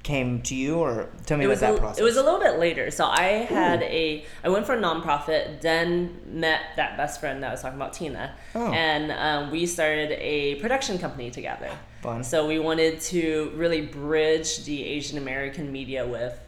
[0.05, 1.99] came to you, or tell me it about was that a, process.
[1.99, 2.91] it was a little bit later.
[2.91, 3.23] So I
[3.59, 7.61] had a I went for a nonprofit, then met that best friend that I was
[7.63, 8.71] talking about, Tina, Oh.
[8.71, 11.71] and um, we started a production company together.
[12.01, 12.23] Fun.
[12.23, 16.39] So we wanted to really bridge the Asian American media with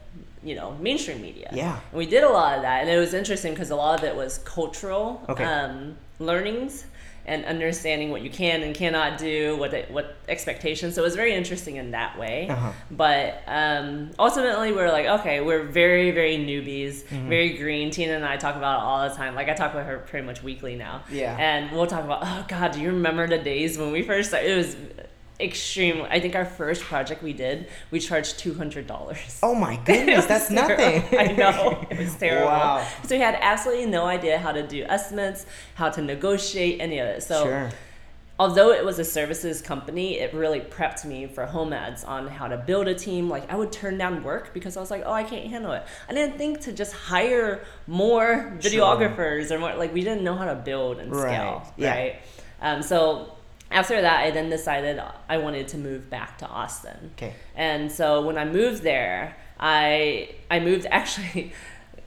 [0.44, 1.50] you know mainstream media.
[1.52, 1.80] Yeah.
[1.90, 4.04] and we did a lot of that, and it was interesting because a lot of
[4.04, 5.44] it was cultural Okay.
[5.44, 6.84] um, learnings.
[7.28, 10.94] And understanding what you can and cannot do, what the, what expectations.
[10.94, 12.48] So it was very interesting in that way.
[12.48, 12.72] Uh-huh.
[12.90, 17.28] But um, ultimately, we're like, okay, we're very, very newbies, Mm-hmm.
[17.28, 17.90] very green.
[17.90, 19.34] Tina and I talk about it all the time.
[19.34, 21.02] Like I talk with her pretty much weekly now.
[21.10, 21.36] Yeah.
[21.38, 24.50] And we'll talk about, oh God, do you remember the days when we first started?
[24.50, 24.76] It was
[25.40, 26.02] extreme.
[26.10, 29.38] I think our first project we did, we charged two hundred dollars.
[29.42, 31.04] Oh my goodness, that's nothing.
[31.18, 32.46] I know it was terrible.
[32.48, 32.86] Wow.
[33.04, 37.06] So we had absolutely no idea how to do estimates, how to negotiate any of
[37.06, 37.22] it.
[37.22, 37.70] So Sure.
[38.40, 42.56] although it was a services company, it really prepped me for Homads on how to
[42.56, 43.28] build a team.
[43.28, 45.84] Like I would turn down work because I was like, oh, I can't handle it.
[46.08, 49.74] I didn't think to just hire more videographers or more.
[49.74, 51.28] Like we didn't know how to build and Right.
[51.30, 51.94] scale, Yeah.
[51.94, 52.16] right?
[52.60, 53.34] Um, so
[53.70, 57.10] after that, I then decided I wanted to move back to Austin.
[57.16, 57.34] Okay.
[57.54, 61.52] And so when I moved there, I I moved actually.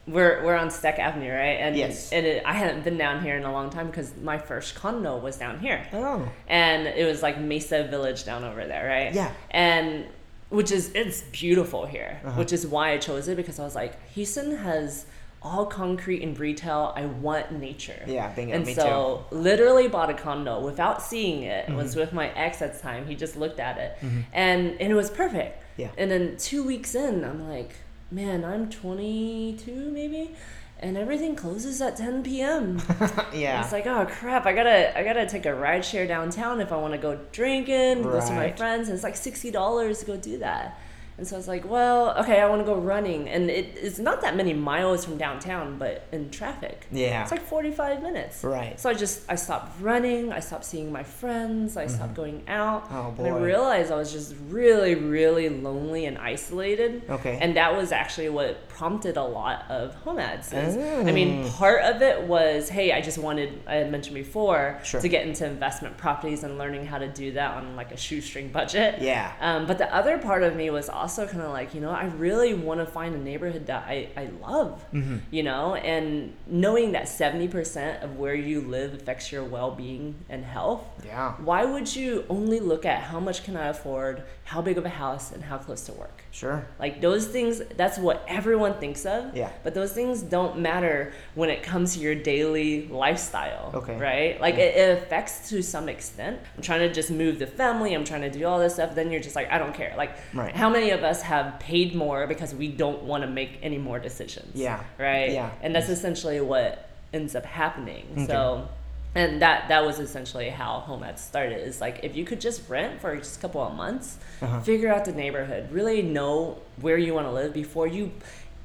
[0.08, 1.60] We're, we're on Steck Avenue, right?
[1.62, 2.12] And Yes.
[2.12, 5.15] and it, I hadn't been down here in a long time because my first condo
[5.17, 6.28] was down here Oh.
[6.47, 9.13] and it was like Mesa Village down over there, right?
[9.13, 9.32] Yeah.
[9.52, 10.08] And
[10.50, 12.39] which is it's beautiful here, Uh-huh.
[12.39, 15.06] which is why I chose it because I was like, Houston has
[15.42, 16.94] all concrete and retail.
[16.96, 18.04] I want nature.
[18.06, 21.66] Yeah, bingo, And me so literally bought a condo without seeing it.
[21.66, 21.76] Mm-hmm.
[21.76, 23.08] Was with my ex at the time.
[23.08, 23.98] He just looked at it,
[24.34, 25.64] and and it was perfect.
[25.78, 25.90] Yeah.
[25.98, 27.74] And then two weeks in, I'm like,
[28.12, 30.36] man, I'm 22 maybe.
[30.80, 32.82] And everything closes at 10 p.m.
[33.34, 33.64] Yeah.
[33.64, 34.48] It's like, oh crap!
[34.48, 38.02] I gotta, I gotta take a ride share downtown if I want to go drinking,
[38.02, 40.80] go see my friends, and it's like sixty dollars to go do that.
[41.22, 44.00] And so I was like, well, okay, I want to go running, and it, it's
[44.00, 47.22] not that many miles from downtown, but in traffic, Yeah.
[47.22, 48.44] it's like forty-five minutes.
[48.44, 48.80] Right.
[48.80, 52.22] So I just, I stopped running, I stopped seeing my friends, I stopped mm-hmm.
[52.24, 57.04] going out, Oh, and I realized I was just really, really lonely and isolated.
[57.08, 57.38] Okay.
[57.40, 60.52] And that was actually what prompted a lot of Homads.
[60.56, 61.52] I mean, Mm.
[61.56, 65.00] part of it was, hey, I just wanted, I had mentioned before, Sure.
[65.00, 68.48] to get into investment properties and learning how to do that on like a shoestring
[68.50, 68.96] budget.
[69.00, 69.34] Yeah.
[69.39, 72.06] Um, but the other part of me was also kind of like, you know, I
[72.06, 75.17] really want to find a neighborhood that I, I love, Mm-hmm.
[75.30, 80.44] you know, and knowing that 70% of where you live affects your well being and
[80.44, 80.82] health.
[81.06, 81.34] Yeah.
[81.34, 84.89] Why would you only look at how much can I afford, how big of a
[85.04, 86.24] house, and how close to work?
[86.32, 86.65] Sure.
[86.80, 89.36] Like those things, that's what everyone thinks of.
[89.36, 89.52] Yeah.
[89.63, 93.72] But those things don't matter when it comes to your daily lifestyle.
[93.74, 93.98] Okay.
[93.98, 94.39] Right?
[94.39, 96.39] Like it, it affects to some extent.
[96.56, 98.96] I'm trying to just move the family, I'm trying to do all this stuff.
[98.96, 99.94] Then you're just like, I don't care.
[99.98, 100.56] Like, Right.
[100.56, 104.00] how many of us have paid more because we don't want to make any more
[104.00, 104.56] decisions?
[104.56, 104.82] Yeah.
[104.98, 105.32] Right?
[105.34, 105.52] Yeah.
[105.62, 108.26] And that's essentially what ends up happening.
[108.28, 108.70] So,
[109.15, 113.02] and that that was essentially how Homads started is like if you could just rent
[113.02, 114.62] for just a couple of months Uh-huh.
[114.62, 118.12] figure out the neighborhood really know where you want to live before you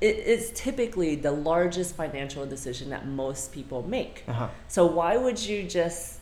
[0.01, 4.49] it is typically the largest financial decision that most people make Uh-huh.
[4.69, 6.21] so why would you just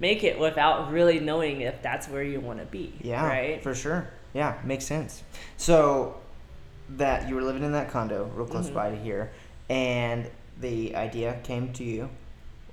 [0.00, 3.26] make it without really knowing if that's where you want to be Yeah.
[3.26, 4.08] right For sure.
[4.34, 5.22] Yeah, makes sense.
[5.56, 6.14] So
[6.90, 8.74] that you were living in that condo real close Mm-hmm.
[8.74, 9.30] by to here,
[9.70, 12.10] and the idea came to you.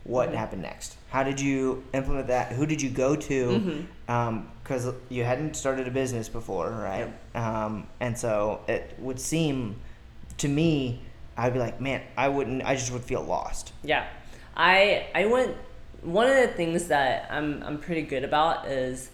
[0.06, 0.38] What Mm-hmm.
[0.38, 0.96] happened next?
[1.10, 2.52] How did you implement that?
[2.54, 3.86] Who did you go to?
[4.08, 4.42] Mm-hmm.
[4.64, 7.12] Because you hadn't started a business before, right?
[7.36, 9.76] Um, and so it would seem
[10.38, 11.02] to me,
[11.38, 12.64] I'd be like, man, I wouldn't.
[12.64, 13.74] I just would feel lost.
[13.84, 14.06] Yeah,
[14.56, 15.56] I I went.
[16.02, 19.10] One of the things that I'm I'm pretty good about is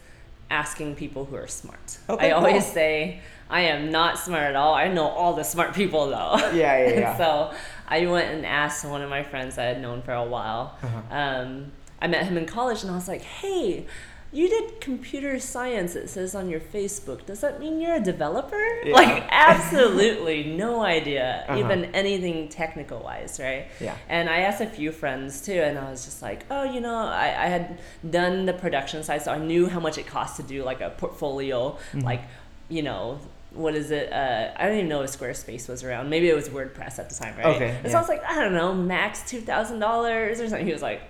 [0.52, 1.98] asking people who are smart.
[2.10, 2.74] Okay, I always cool.
[2.74, 4.74] say I am not smart at all.
[4.74, 6.38] I know all the smart people though.
[6.54, 7.18] Yeah, yeah, yeah.
[7.18, 7.54] so
[7.88, 10.78] I went and asked one of my friends I had known for a while.
[10.84, 11.02] Uh-huh.
[11.16, 13.86] Um, I met him in college, and I was like, "Hey,
[14.34, 15.96] you did computer science.
[15.96, 17.26] It says on your Facebook.
[17.26, 18.94] Does that mean you're a developer?" Yeah.
[18.96, 21.60] Like, absolutely no idea, Uh-huh.
[21.60, 23.68] even anything technical wise, right?
[23.80, 23.96] Yeah.
[24.10, 26.96] And I asked a few friends too, and I was just like, oh, you know,
[26.96, 30.44] I, I had done the production side, so I knew how much it cost to
[30.44, 32.00] do like a portfolio, Mm-hmm.
[32.02, 32.22] like,
[32.70, 33.20] you know,
[33.54, 34.14] what is it?
[34.14, 36.10] Uh, I don't even know if Squarespace was around.
[36.10, 37.48] Maybe it was WordPress at the time, right?
[37.58, 37.98] Okay, And so.
[37.98, 40.66] I was like, I don't know, max two thousand dollars or something.
[40.66, 41.02] He was like.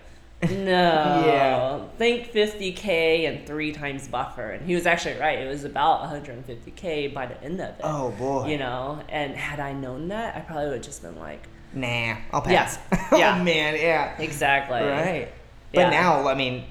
[0.49, 1.23] No.
[1.25, 1.83] Yeah.
[1.97, 5.39] Think 50k and three times buffer, and he was actually right.
[5.39, 7.81] It was about 150k by the end of it.
[7.83, 8.47] Oh boy.
[8.49, 12.17] You know, and had I known that, I probably would have just been like, Nah,
[12.33, 12.79] I'll pass.
[13.11, 13.37] Yeah.
[13.39, 14.15] oh man, yeah.
[14.19, 14.79] exactly.
[14.81, 15.31] Right.
[15.73, 15.89] But Yeah.
[15.89, 16.65] now, I mean,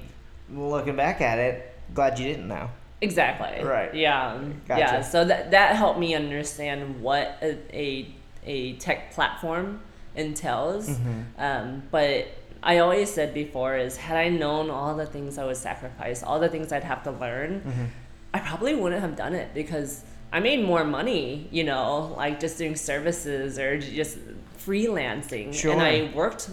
[0.53, 2.69] looking back at it, glad you didn't know.
[2.99, 3.63] Exactly.
[3.63, 3.93] Right.
[3.95, 4.39] Yeah.
[4.67, 4.79] Gotcha.
[4.79, 5.01] Yeah.
[5.01, 8.07] So that that helped me understand what a a,
[8.45, 9.81] a tech platform
[10.15, 10.89] entails.
[10.89, 11.21] Mm-hmm.
[11.39, 12.27] Um, but
[12.63, 16.39] I always said before is had I known all the things I would sacrifice, all
[16.39, 17.85] the things I'd have to learn, Mm-hmm.
[18.33, 22.57] I probably wouldn't have done it because I made more money, you know, like just
[22.57, 24.17] doing services or just
[24.65, 25.53] freelancing.
[25.53, 25.73] Sure.
[25.73, 26.49] And I worked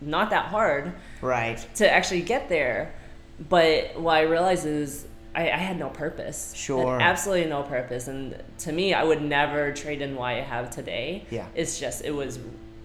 [0.00, 1.64] not that hard Right.
[1.76, 2.92] to actually get there.
[3.48, 6.52] But what I realized is I, I had no purpose.
[6.56, 7.00] Sure.
[7.00, 8.08] Absolutely no purpose.
[8.08, 11.26] And to me, I would never trade in what I have today.
[11.30, 11.46] Yeah.
[11.54, 12.38] It's just, it was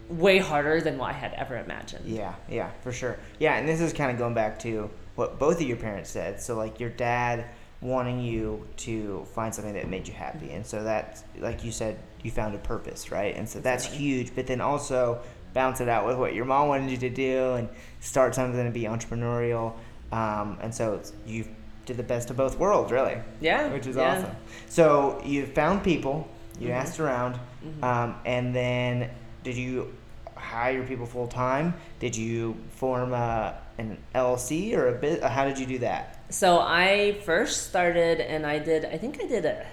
[0.09, 2.05] way harder than what I had ever imagined.
[2.05, 3.17] Yeah, yeah, for sure.
[3.39, 6.41] Yeah, and this is kind of going back to what both of your parents said.
[6.41, 7.45] So, like, your dad
[7.81, 10.51] wanting you to find something that made you happy.
[10.51, 13.35] And so that, like you said, you found a purpose, right?
[13.35, 14.33] And so that's huge.
[14.33, 15.19] But then also
[15.53, 18.71] balance it out with what your mom wanted you to do and start something to
[18.71, 19.73] be entrepreneurial.
[20.11, 21.45] um, and so you
[21.85, 23.67] did the best of both worlds, really, Yeah.
[23.73, 24.17] which is yeah.
[24.19, 24.35] awesome.
[24.69, 26.27] So you found people,
[26.59, 26.73] you Mhm.
[26.75, 27.39] asked around,
[27.83, 29.09] um, and then
[29.45, 29.93] did you
[30.36, 31.75] hire people full time?
[31.99, 35.23] Did you form a, an LLC or a bit?
[35.23, 36.25] How did you do that?
[36.29, 38.84] So I first started, and I did.
[38.86, 39.65] I think I did a,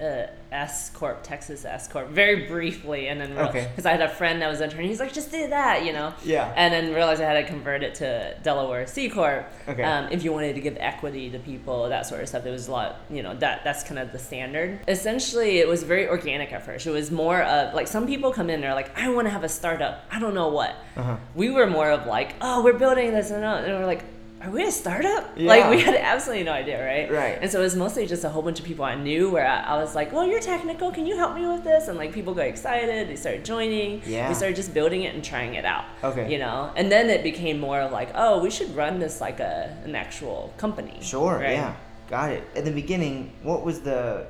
[0.00, 3.66] a S corp, Texas S corp, very briefly, and then Okay.
[3.70, 6.12] because I had a friend that was intern, he's like, just do that, you know.
[6.24, 6.52] Yeah.
[6.56, 9.46] And then realized I had to convert it to Delaware C corp.
[9.68, 9.82] Okay.
[9.82, 12.68] Um, if you wanted to give equity to people, that sort of stuff, it was
[12.68, 13.00] a lot.
[13.10, 14.80] You know, that that's kind of the standard.
[14.88, 16.86] Essentially, it was very organic at first.
[16.86, 19.44] It was more of like some people come in, they're like, I want to have
[19.44, 20.04] a startup.
[20.10, 20.74] I don't know what.
[20.96, 21.16] Uh-huh.
[21.34, 24.04] We were more of like, oh, we're building this and and we're like.
[24.42, 25.38] Are we a startup?
[25.38, 27.10] Like we had absolutely no idea, right?
[27.10, 27.38] Right.
[27.40, 29.60] And so it was mostly just a whole bunch of people I knew where I,
[29.60, 30.90] I was like, well, you're technical.
[30.90, 31.86] Can you help me with this?
[31.86, 33.08] And like people got excited.
[33.08, 34.02] They started joining.
[34.04, 34.28] Yeah.
[34.28, 35.84] We started just building it and trying it out.
[36.02, 36.32] Okay.
[36.32, 39.38] You know, and then it became more of like, oh, we should run this like
[39.38, 40.98] a an actual company.
[41.00, 41.36] Sure.
[41.36, 41.52] right?
[41.52, 41.74] Yeah.
[42.10, 42.42] Got it.
[42.56, 44.26] At the beginning, what was the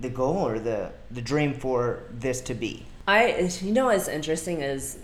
[0.00, 2.84] the goal or the the dream for this to be?
[3.08, 4.98] I, you know, what's interesting is,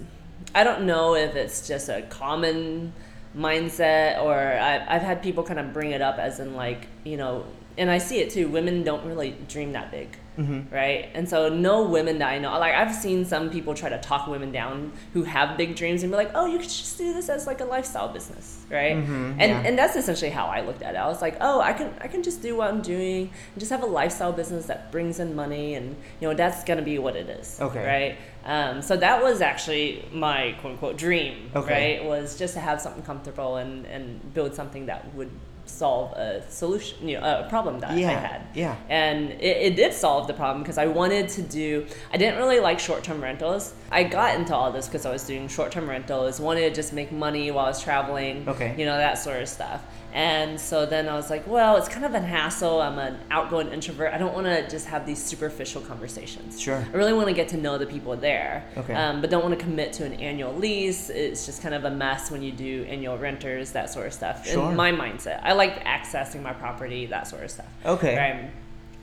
[0.54, 2.92] I don't know if it's just a common
[3.36, 7.16] mindset or I, I've had people kind of bring it up as in like, you
[7.16, 7.44] know,
[7.78, 8.48] and I see it too.
[8.48, 10.74] Women don't really dream that big, Mm-hmm.
[10.74, 11.10] right?
[11.12, 14.26] And so no women that I know, like I've seen some people try to talk
[14.26, 17.28] women down who have big dreams and be like, oh, you could just do this
[17.28, 18.96] as like a lifestyle business, right?
[18.96, 19.62] Mhm, And yeah.
[19.66, 20.98] and that's essentially how I looked at it.
[20.98, 23.70] I was like, oh, I can I can just do what I'm doing and just
[23.70, 27.16] have a lifestyle business that brings in money, and you know that's gonna be what
[27.16, 27.84] it is, Okay.
[27.86, 28.16] right?
[28.42, 31.98] Um, so that was actually my quote unquote dream, Okay.
[32.00, 32.08] right?
[32.08, 35.30] Was just to have something comfortable and and build something that would
[35.70, 38.42] solve a solution, you know, a problem that I had.
[38.54, 38.76] Yeah.
[38.88, 42.60] And it, it did solve the problem because I wanted to do, I didn't really
[42.60, 43.72] like short term rentals.
[43.90, 46.92] I got into all this because I was doing short term rentals, wanted to just
[46.92, 48.74] make money while I was traveling, Okay.
[48.78, 49.82] you know, that sort of stuff.
[50.12, 52.80] And so then I was like, well, it's kind of a hassle.
[52.80, 54.12] I'm an outgoing introvert.
[54.12, 56.60] I don't want to just have these superficial conversations.
[56.60, 56.84] Sure.
[56.92, 58.64] I really want to get to know the people there.
[58.76, 58.94] Okay.
[58.94, 61.10] Um, but don't want to commit to an annual lease.
[61.10, 64.46] It's just kind of a mess when you do annual renters, that sort of stuff.
[64.46, 64.70] Sure.
[64.70, 67.68] In my mindset, I like accessing my property, that sort of stuff.
[67.84, 68.16] Okay.
[68.16, 68.50] Right.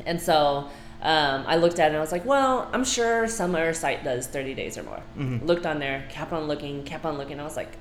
[0.05, 0.69] And so
[1.01, 4.03] um, I looked at it and I was like, well, I'm sure some other site
[4.03, 5.03] does 30 days or more.
[5.17, 5.45] Mm-hmm.
[5.45, 7.39] Looked on there, kept on looking, kept on looking.
[7.39, 7.77] I was like,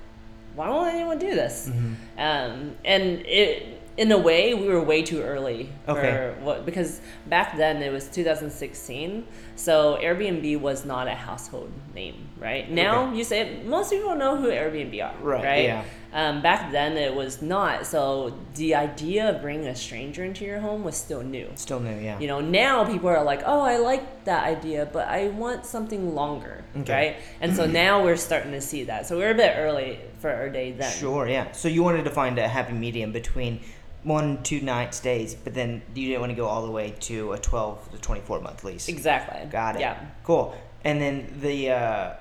[0.56, 1.68] why won't anyone do this?
[1.68, 1.94] Mm-hmm.
[2.18, 6.34] Um, and it, in a way, we were way too early Okay.
[6.40, 12.70] what because back then it was 2016, so Airbnb was not a household name, right?
[12.70, 15.64] Now you say most people know who Airbnb are, Right, right?
[15.64, 15.84] yeah.
[16.12, 17.86] Um, back then it was not.
[17.86, 21.50] So the idea of bringing a stranger into your home was still new.
[21.56, 21.98] Still new.
[21.98, 22.18] Yeah.
[22.18, 26.14] You know, now people are like, oh, I like that idea, but I want something
[26.14, 26.92] longer, Okay.
[26.92, 27.16] right?
[27.42, 29.06] And so now we're starting to see that.
[29.06, 30.90] So we're a bit early for our day then.
[30.92, 31.52] Sure, yeah.
[31.52, 33.60] So you wanted to find a happy medium between
[34.06, 37.32] one, two night stays, but then you didn't want to go all the way to
[37.32, 38.88] a 12 to 24 month lease.
[38.88, 39.50] Exactly.
[39.50, 39.80] Got it.
[39.80, 39.98] Yeah.
[40.22, 40.56] Cool.
[40.84, 42.12] And then the, uh,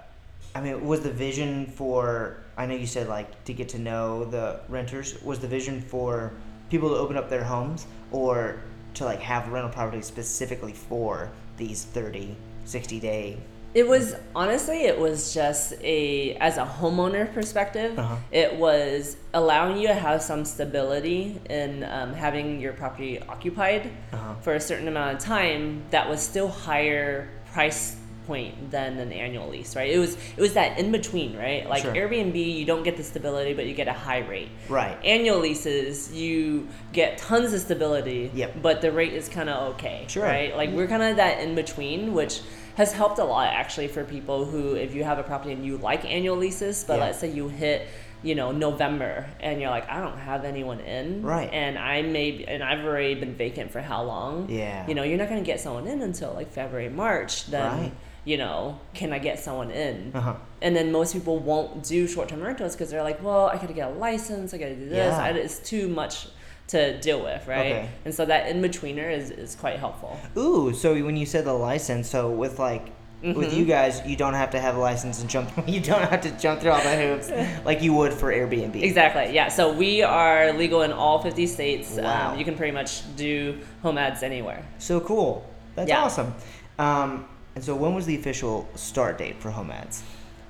[0.56, 4.26] I mean, was the vision for, I know you said like to get to know
[4.26, 6.34] the renters, was the vision for
[6.72, 8.60] people to open up their homes or
[8.96, 13.38] to like have rental properties specifically for these 30, 60 day?
[13.76, 18.00] It was honestly, it was just a as a homeowner perspective.
[18.00, 18.16] Uh-huh.
[18.32, 24.36] It was allowing you to have some stability in um, having your property occupied Uh-huh.
[24.42, 25.84] for a certain amount of time.
[25.92, 29.92] That was still higher price point than an annual lease, right?
[29.92, 31.68] It was it was that in between, right?
[31.70, 31.94] Like Sure.
[31.94, 34.50] Airbnb, you don't get the stability, but you get a high rate.
[34.70, 34.98] Right.
[35.04, 38.62] Annual leases, you get tons of stability, Yep.
[38.62, 40.24] but the rate is kind of okay, Sure.
[40.24, 40.56] right?
[40.56, 42.40] Like we're kind of that in between, which
[42.76, 45.78] has helped a lot actually for people who, if you have a property and you
[45.78, 47.06] like annual leases, but Yeah.
[47.06, 47.88] let's say you hit,
[48.22, 51.50] you know, November and you're like, I don't have anyone in, Right.
[51.54, 54.50] And I may, and I've already been vacant for how long?
[54.50, 54.86] Yeah.
[54.88, 57.46] You know, you're not gonna get someone in until like February, March.
[57.48, 57.92] Then, Right.
[58.26, 60.12] you know, can I get someone in?
[60.14, 60.34] Uh-huh.
[60.62, 63.88] And then most people won't do short-term rentals because they're like, well, I gotta get
[63.90, 65.14] a license, I gotta do this.
[65.16, 65.24] Yeah.
[65.24, 66.28] I, it's too much
[66.68, 67.66] to deal with, right?
[67.72, 67.90] Okay.
[68.06, 70.20] And so that in betweener is, is quite helpful.
[70.38, 72.88] Ooh, so when you said the license, so with like
[73.24, 73.58] with Mm-hmm.
[73.58, 75.50] you guys, you don't have to have a license and jump.
[75.68, 77.30] You don't have to jump through all the hoops
[77.66, 78.82] like you would for Airbnb.
[78.82, 79.34] Exactly.
[79.34, 79.48] Yeah.
[79.48, 81.92] So we are legal in all 50 states.
[81.92, 82.32] Wow.
[82.34, 84.64] Um, you can pretty much do Homads anywhere.
[84.78, 85.48] So cool.
[85.76, 86.04] That's Yeah.
[86.04, 86.36] awesome.
[86.78, 87.26] Um,
[87.56, 90.04] and so when was the official start date for Homads?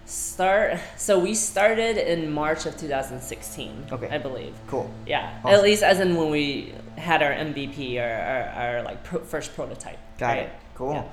[0.05, 0.79] Start.
[0.97, 3.87] So we started in March of 2016.
[3.91, 4.09] Okay.
[4.09, 4.53] I believe.
[4.67, 4.89] Cool.
[5.07, 5.39] Yeah.
[5.43, 5.55] Awesome.
[5.55, 9.55] At least as in when we had our MVP or our, our like pro- first
[9.55, 9.97] prototype.
[10.17, 10.39] Got right?
[10.43, 10.53] it.
[10.75, 10.93] Cool.
[10.93, 11.03] Yeah.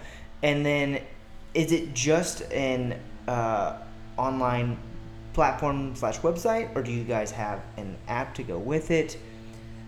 [0.42, 1.00] And then,
[1.54, 3.78] is it just an uh,
[4.16, 4.78] online
[5.32, 9.16] platform slash website, or do you guys have an app to go with it?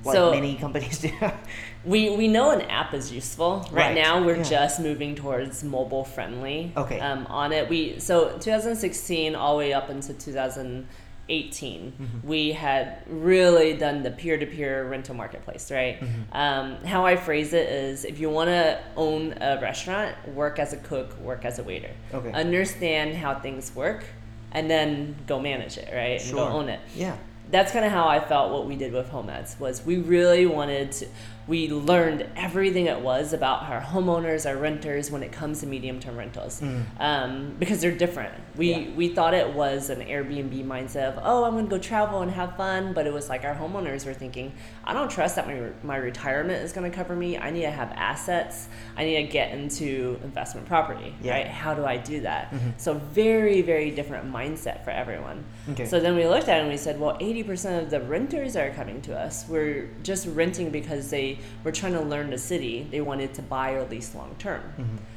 [0.04, 1.10] like So- many companies do.
[1.84, 3.58] We we know an app is useful.
[3.70, 4.42] Right, Right, now, we're yeah.
[4.42, 6.72] just moving towards mobile friendly.
[6.76, 6.98] Okay.
[7.00, 10.88] Um, on it, we so 2016 all the way up into 2018,
[11.28, 12.26] Mm-hmm.
[12.28, 15.70] we had really done the peer to peer rental marketplace.
[15.70, 16.00] Right.
[16.00, 16.36] Mm-hmm.
[16.36, 20.72] Um, how I phrase it is, if you want to own a restaurant, work as
[20.72, 21.90] a cook, work as a waiter.
[22.12, 22.32] Okay.
[22.32, 24.04] Understand how things work,
[24.52, 25.88] and then go manage it.
[25.92, 26.20] Right.
[26.20, 26.36] And Sure.
[26.48, 27.16] go own it yeah.
[27.50, 30.92] that's kind of how I felt what we did with Homads was we really wanted
[30.92, 31.06] to
[31.46, 36.00] we learned everything it was about our homeowners our renters when it comes to medium
[36.00, 36.62] term rentals
[36.98, 38.32] um, because they're different.
[38.56, 38.90] We Yeah.
[38.94, 42.30] we thought it was an airbnb mindset of oh i'm going to go travel and
[42.30, 44.52] have fun but it was like our homeowners were thinking
[44.84, 47.36] i don't trust that my, my retirement is going to cover me.
[47.36, 48.68] I need to have assets.
[48.96, 51.34] I need to get into investment property Yeah.
[51.34, 51.46] right?
[51.46, 52.54] How do i do that?
[52.78, 55.44] So very very different mindset for everyone.
[55.70, 55.84] Okay.
[55.86, 58.70] so then we looked at it and we said, well, 80% of the renters are
[58.70, 62.86] coming to us We're just renting because they were trying to learn the city.
[62.90, 64.62] They wanted to buy or lease long term.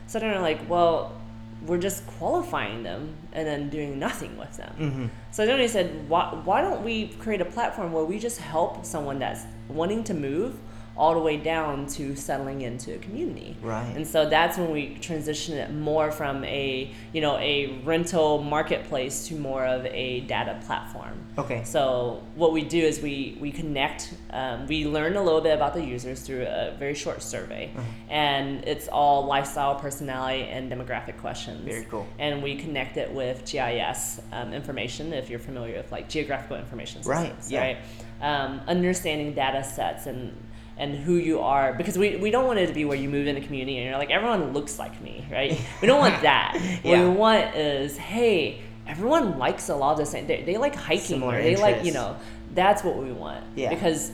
[0.08, 1.20] So then we're like, well,
[1.66, 4.76] we're just qualifying them and then doing nothing with them.
[4.80, 5.06] Mm-hmm.
[5.32, 8.86] So then we said, why, why don't we create a platform where we just help
[8.86, 10.56] someone that's wanting to move
[10.98, 13.56] all the way down to settling into a community.
[13.62, 13.94] Right.
[13.96, 19.28] And so that's when we transitioned it more from a, you know, a rental marketplace
[19.28, 21.14] to more of a data platform.
[21.38, 21.64] Okay.
[21.64, 24.14] So what we do is we we connect.
[24.32, 27.86] Um, we learn a little bit about the users through a very short survey, Uh-huh.
[28.10, 31.64] and it's all lifestyle, personality, and demographic questions.
[31.66, 32.08] Very cool.
[32.20, 37.04] And we connect it with GIS um, information, if you're familiar with like geographical information
[37.04, 37.62] systems, Right, yeah.
[37.62, 37.78] right?
[38.20, 40.36] Um, understanding data sets and
[40.80, 43.28] and who you are because we, we don't want it to be where you move
[43.28, 46.54] in a community and you're like everyone looks like me right we don't want that
[46.84, 50.76] what we want is hey everyone likes a lot of the same they, they like
[50.76, 52.16] hiking Similar or they like you know
[52.54, 53.70] that's what we want Yeah.
[53.70, 54.12] because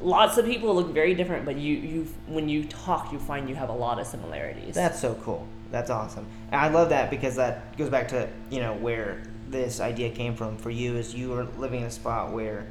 [0.00, 3.54] lots of people look very different but you you when you talk you find you
[3.54, 5.46] have a lot of similarities That's so cool.
[5.70, 6.26] That's awesome.
[6.50, 10.34] And I love that because that goes back to you know where this idea came
[10.34, 12.66] from for you is you were living in a spot where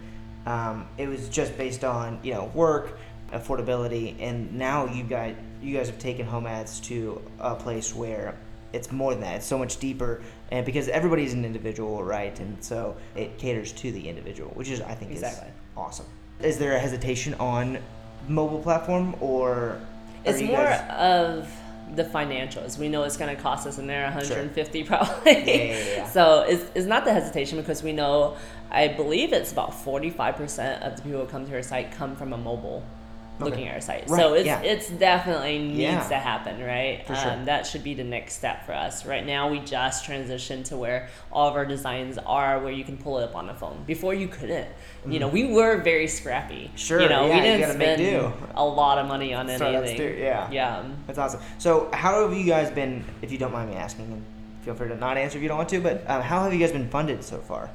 [0.45, 2.97] um, it was just based on you know work,
[3.31, 8.35] affordability, and now you guys you guys have taken Homads to a place where
[8.71, 9.37] it's more than that.
[9.37, 12.37] It's so much deeper, and because everybody's an individual, right?
[12.39, 15.47] And so it caters to the individual, which is I think Exactly.
[15.49, 16.05] is awesome.
[16.41, 17.79] Is there a hesitation on
[18.27, 19.79] mobile platform or?
[20.25, 21.51] it's more guys- of
[21.95, 22.77] the financials.
[22.77, 25.31] We know it's going to cost us in there 150 probably.
[25.31, 26.07] Yeah, yeah, yeah.
[26.07, 28.35] so it's, it's not the hesitation because we know,
[28.69, 32.33] I believe it's about 45% of the people who come to our site come from
[32.33, 32.83] a mobile
[33.39, 34.09] looking at our site.
[34.09, 34.61] Right, so it's, yeah.
[34.61, 36.07] it's definitely needs Yeah.
[36.07, 37.03] to happen, right?
[37.07, 37.31] For sure.
[37.31, 39.05] Um, that should be the next step for us.
[39.05, 42.97] Right now, we just transitioned to where all of our designs are where you can
[42.97, 43.83] pull it up on the phone.
[43.87, 44.67] Before you couldn't.
[45.07, 46.65] You know, we were very scrappy.
[46.65, 46.75] Mm-hmm.
[46.75, 50.19] Sure, You know, yeah, we didn't make spend a lot of money on Startups anything.
[50.19, 50.49] yeah.
[50.51, 50.83] Yeah.
[51.07, 51.39] That's awesome.
[51.57, 54.25] So, how have you guys been, if you don't mind me asking, and
[54.63, 56.59] feel free to not answer if you don't want to, but um, how have you
[56.59, 57.69] guys been funded so far?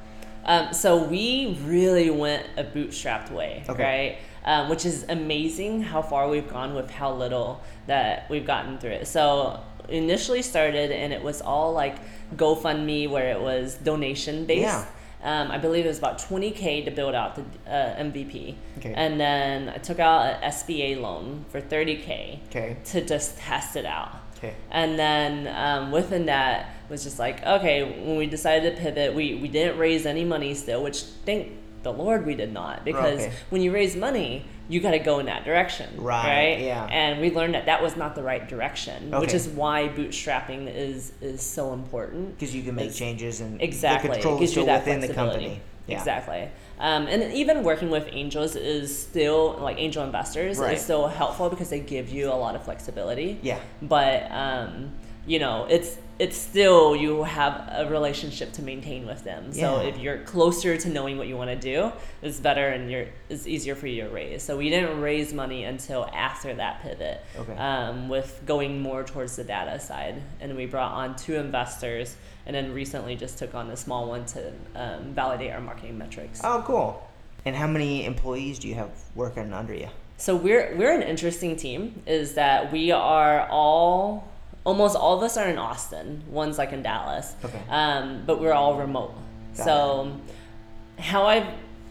[0.47, 3.83] Um, so we really went a bootstrapped way, Okay.
[3.83, 4.19] right?
[4.47, 8.91] Um, which is amazing how far we've gone with how little that we've gotten through
[8.91, 9.07] it.
[9.07, 11.97] So initially started and it was all like
[12.37, 14.61] GoFundMe where it was donation based.
[14.63, 14.85] Yeah.
[15.23, 18.93] Um, I believe it was about 20k to build out the uh, MVP, Okay.
[18.95, 22.77] and then I took out an SBA loan for 30k Okay.
[22.93, 24.11] to just test it out.
[24.37, 24.53] Okay.
[24.71, 29.37] And then um, within that was just like, okay, when we decided to pivot, we,
[29.37, 31.51] we didn't raise any money still, which thank
[31.85, 32.85] the Lord we did not.
[32.85, 33.33] Because Okay.
[33.51, 35.89] when you raise money, you got to go in that direction.
[35.99, 36.61] Right, Right.
[36.61, 36.87] yeah.
[36.91, 41.13] And we learned that that was not the right direction, which is why bootstrapping is
[41.21, 42.39] is so important.
[42.39, 44.09] Because you can make It's- changes and Exactly.
[44.09, 45.61] the control gives you that within the company.
[45.87, 45.99] Yeah.
[45.99, 46.49] Exactly.
[46.81, 50.75] Um, and even working with angels is still like angel investors Right.
[50.75, 53.59] is still helpful because they give you a lot of flexibility Yeah.
[53.83, 54.93] but um,
[55.27, 59.89] you know it's it's still you have a relationship to maintain with them so Yeah.
[59.89, 61.91] if you're closer to knowing what you want to do
[62.23, 65.65] it's better and you're it's easier for you to raise so we didn't raise money
[65.65, 67.57] until after that pivot Okay.
[67.57, 72.17] um, with going more towards the data side and we brought on two investors
[72.47, 76.41] and then recently just took on a small one to um, validate our marketing metrics
[76.45, 77.09] Oh, cool.
[77.47, 79.89] And how many employees do you have working under you?
[80.17, 82.01] So we're we're an interesting team.
[82.07, 84.27] Is that we are all
[84.65, 86.23] almost all of us are in Austin.
[86.29, 87.35] One's like in Dallas.
[87.45, 87.61] Okay.
[87.69, 89.15] Um, but we're all remote.
[89.57, 90.21] Got so
[90.99, 91.47] how I've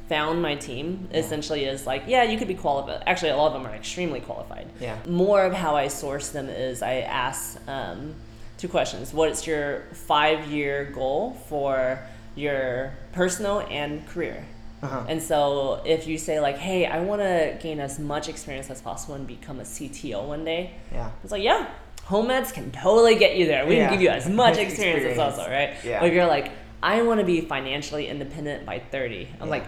[0.09, 3.53] found my team essentially is like yeah you could be qualified actually a lot of
[3.53, 4.97] them are extremely qualified Yeah.
[5.07, 8.13] more of how i source them is i ask um,
[8.57, 11.99] two questions what's your five year goal for
[12.35, 14.45] your personal and career
[14.83, 15.05] Uh-huh.
[15.07, 18.81] And so if you say like, "Hey, I want to gain as much experience as
[18.81, 21.09] possible and become a CTO one day," Yeah.
[21.23, 21.69] it's like, yeah,
[22.05, 23.65] Homads can totally get you there.
[23.65, 23.87] We Yeah.
[23.87, 25.17] can give you as much experience, as Experience.
[25.17, 25.73] possible, right?
[25.83, 25.99] Yeah.
[25.99, 26.51] But if you're like,
[26.81, 29.29] I want to be financially independent by 30.
[29.39, 29.51] I'm Yeah.
[29.51, 29.63] like,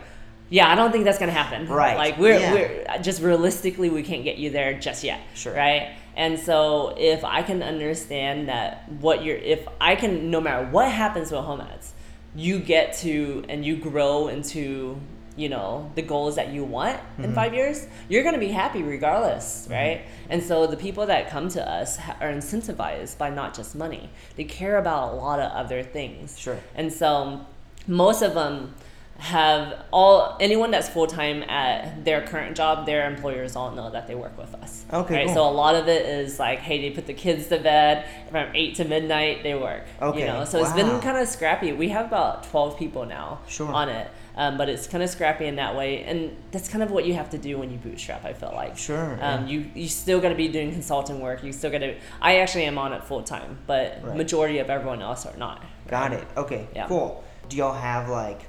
[0.49, 1.67] yeah, I don't think that's gonna happen.
[1.67, 1.95] Right.
[1.97, 2.53] Like we're Yeah.
[2.53, 5.19] we're just realistically we can't get you there just yet.
[5.33, 5.53] Sure.
[5.53, 5.89] Right.
[6.17, 10.91] And so if I can understand that what you're if I can no matter what
[10.91, 11.93] happens with Homads,
[12.35, 14.97] you get to and you grow into
[15.35, 17.33] you know the goals that you want in mm-hmm.
[17.33, 19.73] five years you're going to be happy regardless mm-hmm.
[19.73, 24.09] right and so the people that come to us are incentivized by not just money
[24.37, 26.57] they care about a lot of other things Sure.
[26.75, 27.45] and so
[27.87, 28.73] most of them
[29.17, 34.07] have all anyone that's full time at their current job, their employers all know that
[34.07, 34.85] they work with us.
[34.91, 35.25] Okay, Right.
[35.27, 35.35] cool.
[35.35, 38.49] So a lot of it is like, hey, they put the kids to bed from
[38.53, 39.43] eight to midnight.
[39.43, 39.83] They work.
[40.01, 40.43] Okay, You know.
[40.45, 41.71] So it's been kind of scrappy.
[41.71, 43.71] We have about twelve people now Sure.
[43.71, 44.09] on it.
[44.37, 47.13] Um, but it's kind of scrappy in that way, and that's kind of what you
[47.13, 48.25] have to do when you bootstrap.
[48.25, 48.77] I feel like.
[48.77, 51.43] Sure, Um, you you still got to be doing consulting work.
[51.43, 51.95] You still got to.
[52.21, 54.17] I actually am on it full time, but Right.
[54.17, 55.63] majority of everyone else are not.
[55.87, 56.27] Got it.
[56.35, 56.67] Okay.
[56.75, 56.87] Yeah.
[56.87, 57.23] Cool.
[57.47, 58.41] Do y'all have like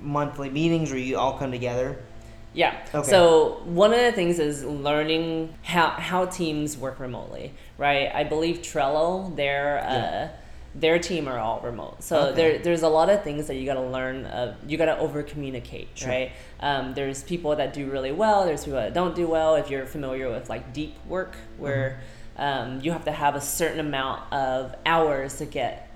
[0.00, 1.96] monthly meetings where you all come together?
[2.52, 2.74] Yeah.
[2.94, 3.10] Okay.
[3.10, 8.10] So one of the things is learning how how teams work remotely, right?
[8.14, 10.28] I believe Trello, their uh,
[10.78, 12.02] their team are all remote.
[12.02, 12.36] So Okay.
[12.36, 14.26] there there's a lot of things that you got to learn.
[14.26, 16.08] Of, you got to over communicate, Sure.
[16.08, 16.32] right?
[16.60, 18.44] Um, there's people that do really well.
[18.44, 19.54] There's people that don't do well.
[19.56, 21.98] If you're familiar with like deep work, where
[22.38, 22.42] Mm-hmm.
[22.42, 25.88] um, you have to have a certain amount of hours to get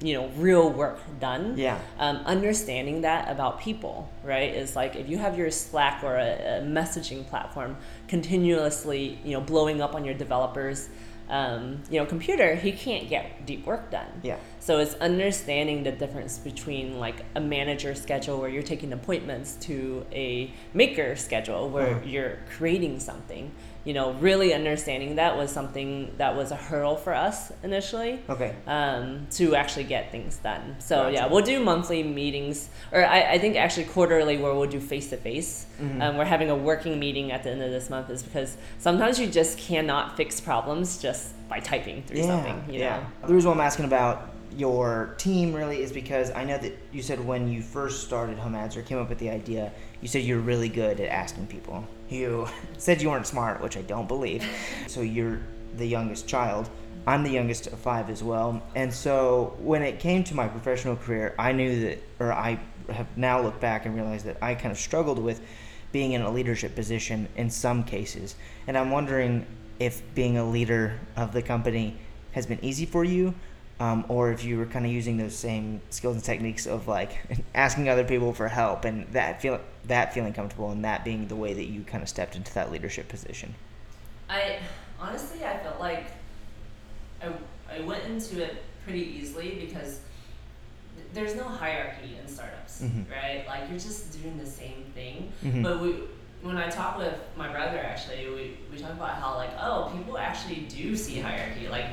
[0.00, 1.78] you know real work done Yeah.
[1.98, 6.58] um, understanding that about people right is like if you have your slack or a,
[6.58, 10.88] a messaging platform continuously you know blowing up on your developers
[11.28, 14.36] um, you know computer he can't get deep work done Yeah.
[14.60, 20.06] so it's understanding the difference between like a manager schedule where you're taking appointments to
[20.12, 22.06] a maker schedule where Uh-huh.
[22.06, 23.50] you're creating something
[23.86, 28.52] you know really understanding that was something that was a hurdle for us initially Okay.
[28.66, 30.76] um, to actually get things done.
[30.80, 34.80] So yeah, we'll do monthly meetings, or I, I think actually quarterly where we'll do
[34.80, 35.66] face to face.
[35.80, 39.28] We're having a working meeting at the end of this month is because sometimes you
[39.28, 42.26] just cannot fix problems just by typing through Yeah.
[42.26, 42.64] something.
[42.74, 42.96] You yeah.
[43.22, 43.28] know.
[43.28, 47.02] The reason why I'm asking about your team really is because I know that you
[47.02, 49.70] said when you first started Homads or came up with the idea,
[50.00, 51.86] you said you're really good at asking people.
[52.08, 52.48] You
[52.78, 54.44] said you weren't smart, which I don't believe.
[54.86, 55.40] So you're
[55.76, 56.68] the youngest child.
[57.06, 58.60] I'm the youngest of five as well.
[58.74, 62.58] And so when it came to my professional career, I knew that, or I
[62.90, 65.40] have now looked back and realized that I kind of struggled with
[65.92, 68.34] being in a leadership position in some cases.
[68.66, 69.46] And I'm wondering
[69.78, 71.96] if being a leader of the company
[72.32, 73.34] has been easy for you,
[73.78, 77.18] um, or if you were kind of using those same skills and techniques of like
[77.54, 81.36] asking other people for help and that feel that feeling comfortable and that being the
[81.36, 83.54] way that you kind of stepped into that leadership position.
[84.28, 84.58] I
[85.00, 86.06] honestly I felt like
[87.22, 87.28] I,
[87.72, 90.00] I went into it pretty easily because
[91.12, 93.04] there's no hierarchy in startups, Mhm.
[93.10, 93.46] right?
[93.46, 95.32] Like you're just doing the same thing.
[95.44, 95.62] Mhm.
[95.62, 95.94] But we
[96.42, 100.18] when I talk with my brother actually we, we talk about how like oh people
[100.18, 101.86] actually do see hierarchy like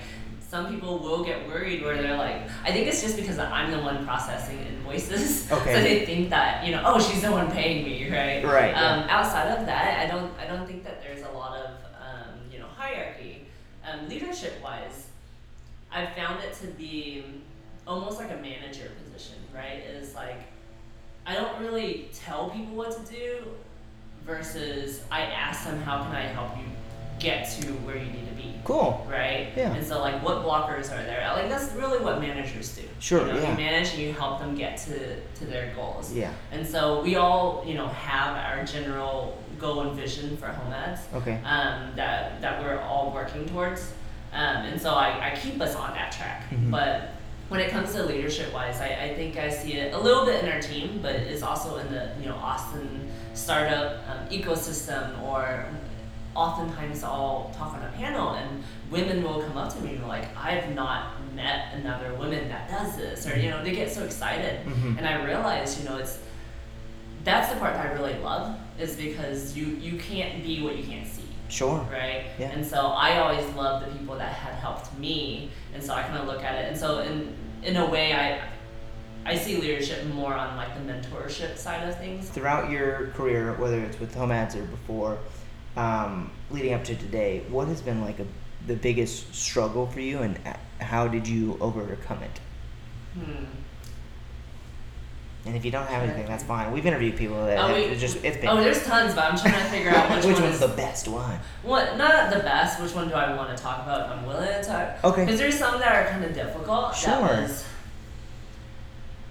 [0.54, 3.80] some people will get worried where they're like I think it's just because I'm the
[3.80, 5.74] one processing invoices Okay.
[5.74, 8.88] so they think that you know oh she's the one paying me right Right, yeah.
[8.88, 12.30] um, outside of that I don't I don't think that there's a lot of um,
[12.52, 13.48] you know hierarchy
[13.90, 15.08] um, leadership wise
[15.92, 17.26] I've found it to be
[17.88, 20.42] almost like a manager position right is like
[21.26, 23.44] I don't really tell people what to do
[24.24, 26.66] versus I ask them how can I help you
[27.20, 29.06] get to where you need to be Cool.
[29.10, 29.50] right?
[29.56, 29.74] Yeah.
[29.74, 31.30] And so like what blockers are there?
[31.34, 32.84] Like that's really what managers do.
[33.00, 33.52] Sure, You know, yeah.
[33.52, 36.14] you manage and you help them get to, to their goals.
[36.14, 36.32] Yeah.
[36.52, 41.40] And so we all, you know, have our general goal and vision for Homads Okay.
[41.46, 43.92] um, that that we're all working towards.
[44.34, 46.50] Um, and so I, I keep us on that track.
[46.50, 46.72] Mhm.
[46.72, 47.10] But
[47.50, 50.44] when it comes to leadership wise, I, I think I see it a little bit
[50.44, 55.66] in our team, but it's also in the you know Austin startup um, ecosystem or
[56.36, 60.06] oftentimes I'll talk on a panel and women will come up to me and be
[60.06, 64.04] like, I've not met another woman that does this or you know, they get so
[64.04, 64.66] excited.
[64.66, 64.98] Mhm.
[64.98, 66.20] And I realize, you know, it's
[67.24, 70.84] that's the part that I really love is because you you can't be what you
[70.84, 71.86] can't see Sure.
[71.92, 72.26] right?
[72.40, 72.50] Yeah.
[72.50, 76.18] And so I always love the people that had helped me, and so I kind
[76.18, 76.68] of look at it.
[76.70, 78.42] And so in in a way, I
[79.26, 82.30] I see leadership more on like the mentorship side of things.
[82.30, 85.18] Throughout your career, whether it's with Homads or before,
[85.76, 88.26] um, leading up to today, what has been like a,
[88.68, 90.38] the biggest struggle for you, and
[90.80, 92.40] how did you overcome it?
[93.20, 93.46] Hmm.
[95.46, 96.72] And if you don't have anything, that's fine.
[96.72, 98.48] We've interviewed people that Oh, have, we- it's just it's been.
[98.48, 100.70] Oh, there's tons, but I'm trying to figure out which, which one one's is the
[100.70, 101.38] best one?
[101.64, 102.82] what not the best.
[102.82, 104.10] Which one do I want to talk about?
[104.10, 105.04] I'm willing to talk.
[105.04, 105.26] Okay.
[105.26, 106.96] Because there's some that are kind of difficult.
[106.96, 107.20] Sure.
[107.20, 107.66] Was,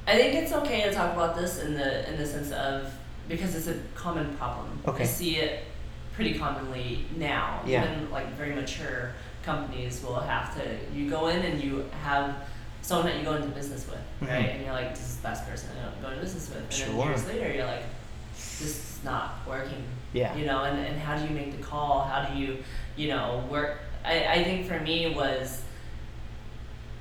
[0.06, 2.92] I think it's okay to talk about this in the in the sense of
[3.26, 4.80] because it's a common problem.
[4.86, 5.04] Okay.
[5.04, 5.64] I see it
[6.14, 7.62] pretty commonly now.
[7.66, 7.84] Yeah.
[7.90, 10.62] Even like very mature companies will have to
[10.94, 12.34] you go in and you have
[12.82, 14.32] someone that you go into business with, Mhm.
[14.32, 14.48] right?
[14.50, 16.58] And you're like, this is the best person I go into business with.
[16.58, 16.86] And Sure.
[16.88, 17.84] then years later you're like,
[18.34, 19.84] this is not working.
[20.12, 20.34] Yeah.
[20.36, 22.02] You know, and, and how do you make the call?
[22.04, 22.58] How do you,
[22.96, 23.78] you know, work?
[24.04, 25.62] I, I think for me was,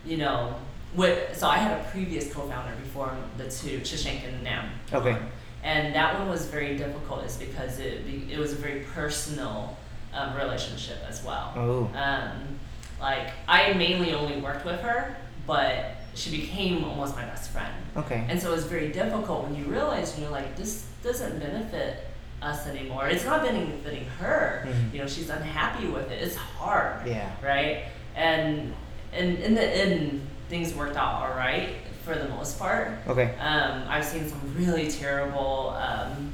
[0.06, 0.56] you know,
[0.94, 4.70] what, so I had a previous co-founder before the two, Shashank and Nam.
[4.94, 5.18] Okay.
[5.64, 9.78] And that one was very difficult is because it, it was a very personal
[10.14, 11.54] um, relationship as well.
[11.56, 11.92] Oh.
[11.98, 12.60] Um,
[13.00, 15.16] like, I mainly only worked with her,
[15.48, 17.74] but she became almost my best friend.
[17.96, 18.26] Okay.
[18.28, 22.08] And so it was very difficult when you realize and you're like, this doesn't benefit
[22.42, 23.08] us anymore.
[23.08, 24.66] It's not benefiting her.
[24.68, 24.94] Mhm.
[24.94, 26.22] You know, she's unhappy with it.
[26.24, 27.30] It's hard, Yeah.
[27.44, 27.84] right?
[28.16, 28.74] And
[29.14, 32.90] and in the end, things worked out all right for the most part.
[33.08, 33.36] Okay.
[33.40, 36.34] Um, I've seen some really terrible, um,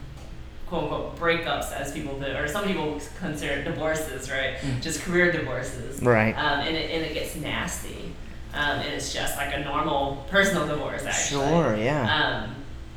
[0.67, 4.55] quote unquote, breakups, as people put, or some people consider divorces, right?
[4.57, 4.81] Mm.
[4.81, 6.01] Just career divorces.
[6.01, 6.33] Right.
[6.33, 8.13] Um, and, it, and it gets nasty.
[8.53, 11.47] Um, and it's just like a normal personal divorce, actually.
[11.49, 11.75] Sure.
[11.75, 12.43] Yeah.
[12.45, 12.55] Um,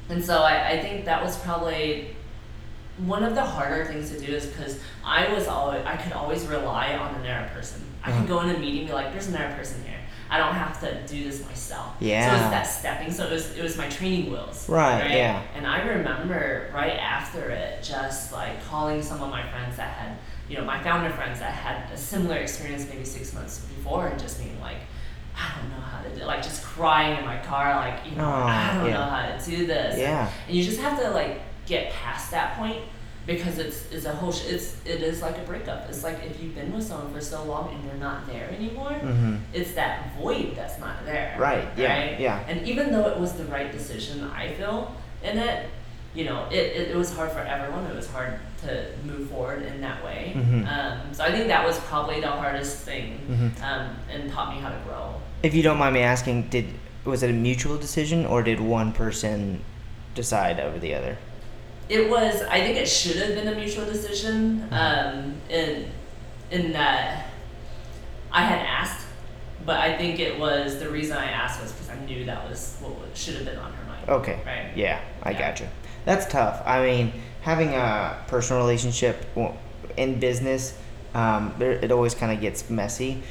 [0.08, 2.16] and so I, I think that was probably
[2.98, 6.46] one of the harder things to do is because I was always I could always
[6.46, 7.82] rely on another person.
[8.02, 8.20] I Uh-huh.
[8.20, 9.96] could go in a meeting and be like, "There's another person here.
[10.30, 12.28] I don't have to do this myself." Yeah.
[12.30, 13.12] So it's that stepping.
[13.12, 14.68] So it was it was my training wheels.
[14.68, 15.42] Right, yeah.
[15.56, 20.16] And I remember right after it, just like calling some of my friends that had,
[20.48, 24.18] you know, my founder friends that had a similar experience maybe six months before, and
[24.20, 24.78] just being like,
[25.36, 28.24] I don't know how to do, like just crying in my car, like you know,
[28.24, 28.92] Oh, I don't yeah.
[28.94, 29.98] know how to do this.
[29.98, 30.30] Yeah.
[30.46, 32.82] And you just have to like get past that point
[33.30, 35.88] because it's it's a whole sh- it's it is like a breakup.
[35.88, 38.90] It's like if you've been with someone for so long and they're not there anymore,
[38.90, 39.36] Mm-hmm.
[39.54, 41.36] it's that void that's not there.
[41.38, 41.68] Right.
[41.76, 41.92] Yeah.
[42.10, 42.20] Right?
[42.20, 42.44] Yeah.
[42.48, 45.68] And even though it was the right decision, I feel in it,
[46.14, 47.86] you know, it, it, it was hard for everyone.
[47.86, 50.32] It was hard to move forward in that way.
[50.36, 50.66] Mhm.
[50.66, 53.62] Um, so I think that was probably the hardest thing Mhm.
[53.62, 55.14] um, and taught me how to grow.
[55.44, 56.66] If you don't mind me asking, did
[57.04, 59.62] was it a mutual decision or did one person
[60.16, 61.16] decide over the other?
[61.90, 62.40] It was.
[62.42, 64.66] I think it should have been a mutual decision.
[64.70, 65.90] Um, in
[66.50, 67.26] in that
[68.32, 69.06] I had asked,
[69.66, 72.76] but I think it was the reason I asked was because I knew that was
[72.80, 74.08] what should have been on her mind.
[74.08, 74.38] Okay.
[74.46, 74.70] Right.
[74.76, 75.38] Yeah, I Yeah.
[75.38, 75.68] gotcha.
[76.04, 76.62] That's tough.
[76.64, 77.12] I mean,
[77.42, 79.26] having a personal relationship
[79.96, 80.74] in business,
[81.14, 83.22] um, there, it always kind of gets messy.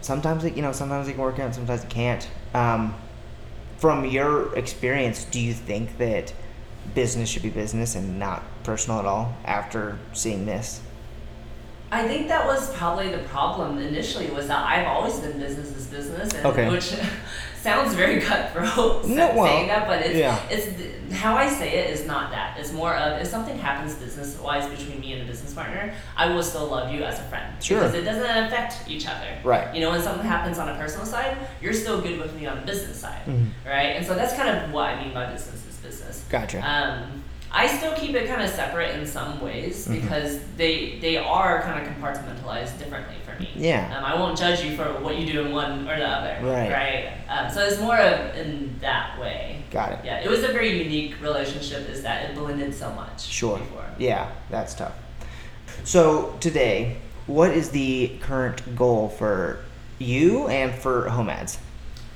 [0.00, 2.28] Sometimes it, you know, sometimes it can work out, sometimes it can't.
[2.54, 2.94] Um,
[3.78, 6.32] from your experience, do you think that
[6.94, 10.80] business should be business and not personal at all after seeing this?
[11.92, 15.86] I think that was probably the problem initially was that I've always been business is
[15.88, 16.70] business, and Okay.
[16.70, 16.94] which
[17.62, 20.40] sounds very cutthroat No, well, saying that, but it's yeah.
[20.48, 22.56] it's how I say it is not that.
[22.60, 26.32] It's more of if something happens business wise between me and a business partner, I
[26.32, 27.80] will still love you as a friend Sure.
[27.80, 29.26] because it doesn't affect each other.
[29.42, 29.74] Right.
[29.74, 32.60] You know, when something happens on a personal side, you're still good with me on
[32.60, 33.48] the business side, Mhm.
[33.66, 33.96] right?
[33.96, 36.24] And so that's kind of what I mean by business is business.
[36.30, 36.58] Gotcha.
[36.68, 40.00] Um, I still keep it kind of separate in some ways Mhm.
[40.02, 43.50] because they they are kind of compartmentalized differently for me.
[43.56, 43.92] Yeah.
[43.96, 46.36] Um, I won't judge you for what you do in one or the other.
[46.42, 46.70] Right.
[46.70, 47.12] Right.
[47.28, 49.64] Um, so it's more of in that way.
[49.72, 49.98] Got it.
[50.04, 50.20] Yeah.
[50.20, 51.88] It was a very unique relationship.
[51.88, 53.20] Is that it blended so much.
[53.26, 53.58] Sure.
[53.58, 53.84] Before.
[53.98, 54.92] Yeah, that's tough.
[55.84, 59.58] So today, what is the current goal for
[59.98, 61.58] you and for Homads?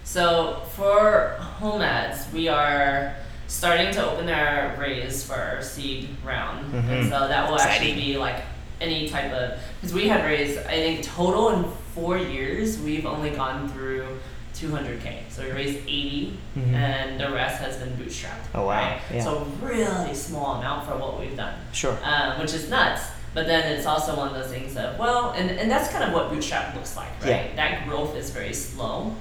[0.04, 3.14] So for Homads, we are
[3.47, 6.88] starting to open our raise for our seed round, Mhm.
[6.88, 8.36] and so that will actually be like
[8.80, 11.64] any type of because we have raised I think total in
[11.95, 14.18] four years we've only gone through
[14.55, 15.24] 200k.
[15.28, 16.74] So we raised 80, Mhm.
[16.74, 18.47] and the rest has been bootstrapped.
[18.55, 18.78] Oh, wow.
[18.80, 19.01] Right?
[19.12, 19.24] Yeah.
[19.24, 21.97] So really small amount for what we've done Sure.
[22.05, 23.03] um, which is nuts.
[23.34, 26.12] But then it's also one of those things of well, and, and that's kind of
[26.12, 27.51] what bootstrap looks like, right?
[27.51, 27.57] Yeah.
[27.57, 29.16] That growth is very slow,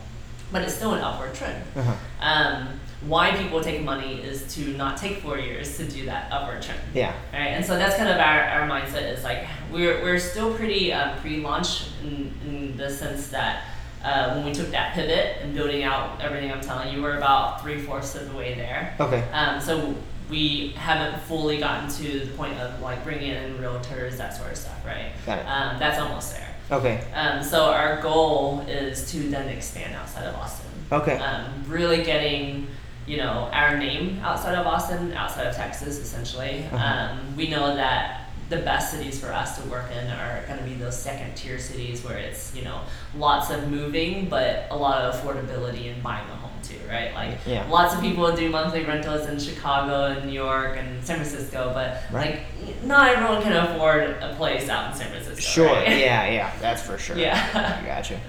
[0.51, 1.63] but it's still an upward trend.
[1.75, 1.93] Uh-huh.
[2.21, 6.61] Um, why people take money is to not take four years to do that upward
[6.61, 7.13] trend, Yeah.
[7.33, 7.47] right?
[7.49, 11.17] And so that's kind of our, our mindset is like we're, we're still pretty um,
[11.19, 13.65] pre-launch in, in the sense that
[14.03, 17.61] uh, when we took that pivot and building out everything I'm telling you, we're about
[17.61, 18.95] three fourths of the way there.
[18.99, 19.23] Okay.
[19.31, 19.95] Um, so
[20.29, 24.57] we haven't fully gotten to the point of like bringing in realtors, that sort of
[24.57, 25.11] stuff, right?
[25.25, 25.45] Got it.
[25.45, 26.49] Um, that's almost there.
[26.71, 27.03] Okay.
[27.13, 30.69] Um, so our goal is to then expand outside of Austin.
[30.91, 31.17] Okay.
[31.17, 32.67] Um, really getting
[33.07, 36.63] you know, our name outside of Austin, outside of Texas, essentially.
[36.67, 40.65] Um, we know that the best cities for us to work in are going to
[40.65, 42.81] be those second tier cities where it's you know
[43.17, 47.37] lots of moving but a lot of affordability in buying a home too right like
[47.47, 47.65] Yeah.
[47.69, 52.03] lots of people do monthly rentals in chicago and new york and san francisco but
[52.11, 52.41] Right.
[52.65, 55.65] like not everyone can afford a place out in san francisco Sure.
[55.73, 55.87] right?
[55.97, 57.17] Yeah, yeah, that's for sure.
[57.17, 57.79] Yeah.
[57.81, 58.19] I gotcha.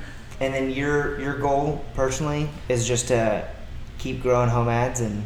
[0.40, 3.46] And then your your goal personally is just to
[4.04, 5.24] keep growing Homads and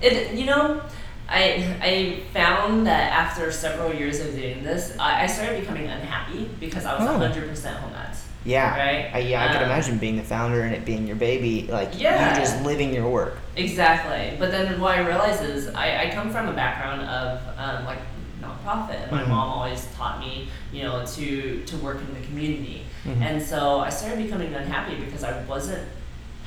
[0.00, 0.80] It, you know,
[1.28, 1.42] I
[1.90, 6.84] I found that after several years of doing this, I, I started becoming unhappy because
[6.86, 7.18] I was Oh.
[7.18, 8.18] hundred percent home ads.
[8.44, 9.10] yeah, Right.
[9.12, 11.90] I, yeah, I can Um, imagine being the founder and it being your baby, like
[12.00, 12.30] Yeah.
[12.30, 13.34] you just living your work.
[13.56, 14.24] Exactly.
[14.40, 18.02] But then what I realized is I, I come from a background of um, like
[18.44, 19.10] nonprofit.
[19.10, 19.28] My Mhm.
[19.34, 20.32] mom always taught me,
[20.72, 21.26] you know, to
[21.70, 23.20] to work in the community, Mhm.
[23.26, 25.82] and so I started becoming unhappy because I wasn't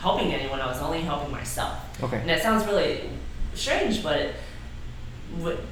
[0.02, 0.60] helping anyone.
[0.60, 1.74] I was only helping myself.
[2.04, 2.18] Okay.
[2.22, 3.10] And it sounds really
[3.54, 4.34] strange, but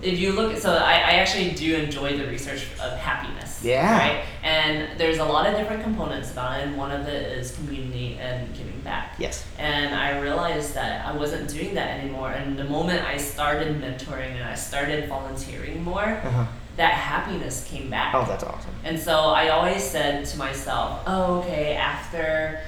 [0.02, 3.62] if you look at so I, I actually do enjoy the research of happiness.
[3.64, 3.98] Yeah.
[3.98, 4.24] Right.
[4.42, 8.18] And there's a lot of different components about it, and one of it is community
[8.22, 9.16] and giving back.
[9.20, 9.46] Yes.
[9.58, 12.32] And I realized that I wasn't doing that anymore.
[12.32, 16.46] And the moment I started mentoring and I started volunteering more, Uh huh.
[16.78, 18.16] that happiness came back.
[18.16, 18.72] Oh, that's awesome.
[18.86, 22.62] And so I always said to myself, oh, okay, after,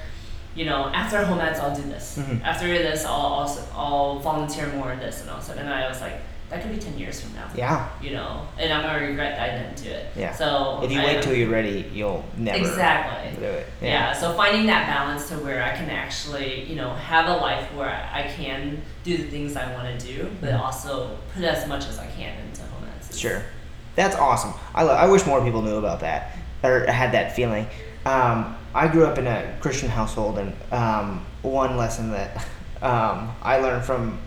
[0.54, 2.18] you know, after Homads, I'll do this.
[2.18, 2.42] Mhm.
[2.44, 5.54] After this, I'll also, I'll volunteer more in this and also.
[5.54, 7.46] And I was like, that could be 10 years from now.
[7.54, 7.88] Yeah.
[8.02, 10.06] You know, and I'm going to regret that I didn't do it.
[10.14, 10.34] Yeah.
[10.34, 13.34] So If you I- wait till you're ready, you'll never Exactly.
[13.40, 13.66] do it.
[13.80, 14.12] Yeah.
[14.12, 17.88] so finding that balance to where I can actually, you know, have a life where
[17.88, 20.60] I can do the things I want to do, but Mhm.
[20.62, 23.18] also put as much as I can into home ads.
[23.18, 23.40] Sure.
[23.96, 24.52] That's awesome.
[24.74, 27.66] I, lo- I wish more people knew about that or had that feeling.
[28.04, 32.36] Um, I grew up in a Christian household, and um, one lesson that
[32.82, 34.18] um, I learned from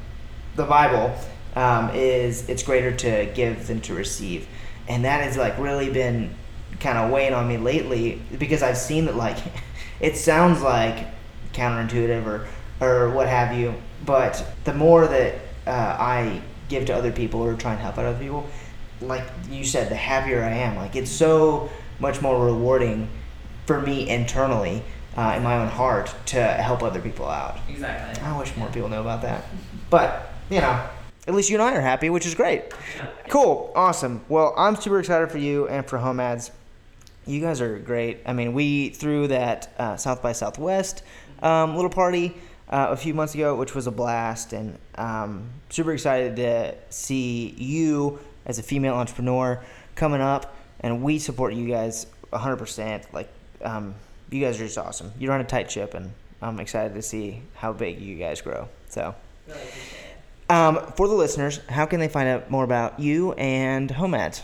[0.55, 1.15] the Bible
[1.55, 4.47] um, is it's greater to give than to receive.
[4.87, 6.33] And that has like really been
[6.79, 9.37] kind of weighing on me lately because I've seen that like
[9.99, 11.07] it sounds like
[11.53, 12.47] counterintuitive or
[12.81, 13.73] or what have you,
[14.05, 15.35] but the more that
[15.65, 18.47] uh, I give to other people or try and help out other people,
[18.99, 20.75] like you said, the happier I am.
[20.75, 21.69] Like it's so
[21.99, 23.07] much more rewarding
[23.65, 24.83] for me internally
[25.17, 27.57] uh, in my own heart to help other people out.
[27.69, 28.21] Exactly.
[28.21, 29.45] I wish more people knew about that.
[29.89, 30.87] But, you know,
[31.27, 32.65] at least you and I are happy, which is great.
[33.29, 33.71] Cool.
[33.75, 34.23] Awesome.
[34.29, 36.51] Well, I'm super excited for you and for Homads.
[37.25, 38.19] You guys are great.
[38.25, 41.01] I mean, we threw that uh, South by Southwest
[41.41, 42.35] um, little party
[42.69, 47.55] uh, a few months ago, which was a blast, and um, super excited to see
[47.57, 49.63] you as a female entrepreneur
[49.95, 53.13] coming up, and we support you guys 100%.
[53.13, 53.29] Like,
[53.63, 53.95] um,
[54.31, 55.11] you guys are just awesome.
[55.19, 58.67] You run a tight ship, and I'm excited to see how big you guys grow.
[58.89, 59.15] So,
[59.47, 60.01] Really appreciate
[60.49, 60.51] it.
[60.51, 64.41] um, for the listeners, how can they find out more about you and Homads?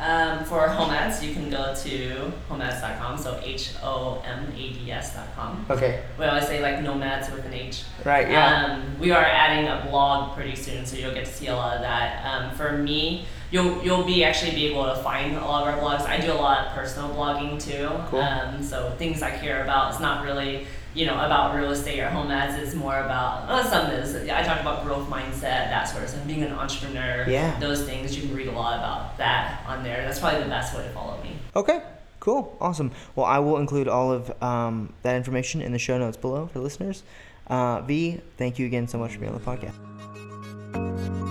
[0.00, 5.66] Um, for Homads, you can go to homads.com, so H O M A D S.com.
[5.70, 6.02] Okay.
[6.18, 7.84] We always say like nomads with an H.
[8.04, 8.28] Right.
[8.28, 8.64] Yeah.
[8.82, 11.76] Um, we are adding a blog pretty soon, so you'll get to see a lot
[11.76, 12.24] of that.
[12.24, 15.80] Um, for me, you'll you'll be actually be able to find a lot of our
[15.80, 16.06] blogs.
[16.06, 17.88] I do a lot of personal blogging too.
[18.08, 18.20] Cool.
[18.20, 19.92] Um, so things I care about.
[19.92, 22.58] It's not really you know about real estate or Homads.
[22.58, 24.16] It's more about uh, some is.
[24.28, 26.26] I talk about growth mindset, that sort of stuff.
[26.26, 27.26] Being an entrepreneur.
[27.28, 27.58] Yeah.
[27.60, 30.02] Those things you can read a lot about that on there.
[30.02, 31.36] That's probably the best way to follow me.
[31.54, 31.82] Okay,
[32.20, 32.90] cool, awesome.
[33.14, 36.58] Well, I will include all of um, that information in the show notes below for
[36.58, 37.02] listeners.
[37.46, 41.21] Uh, v, thank you again so much for being on the podcast.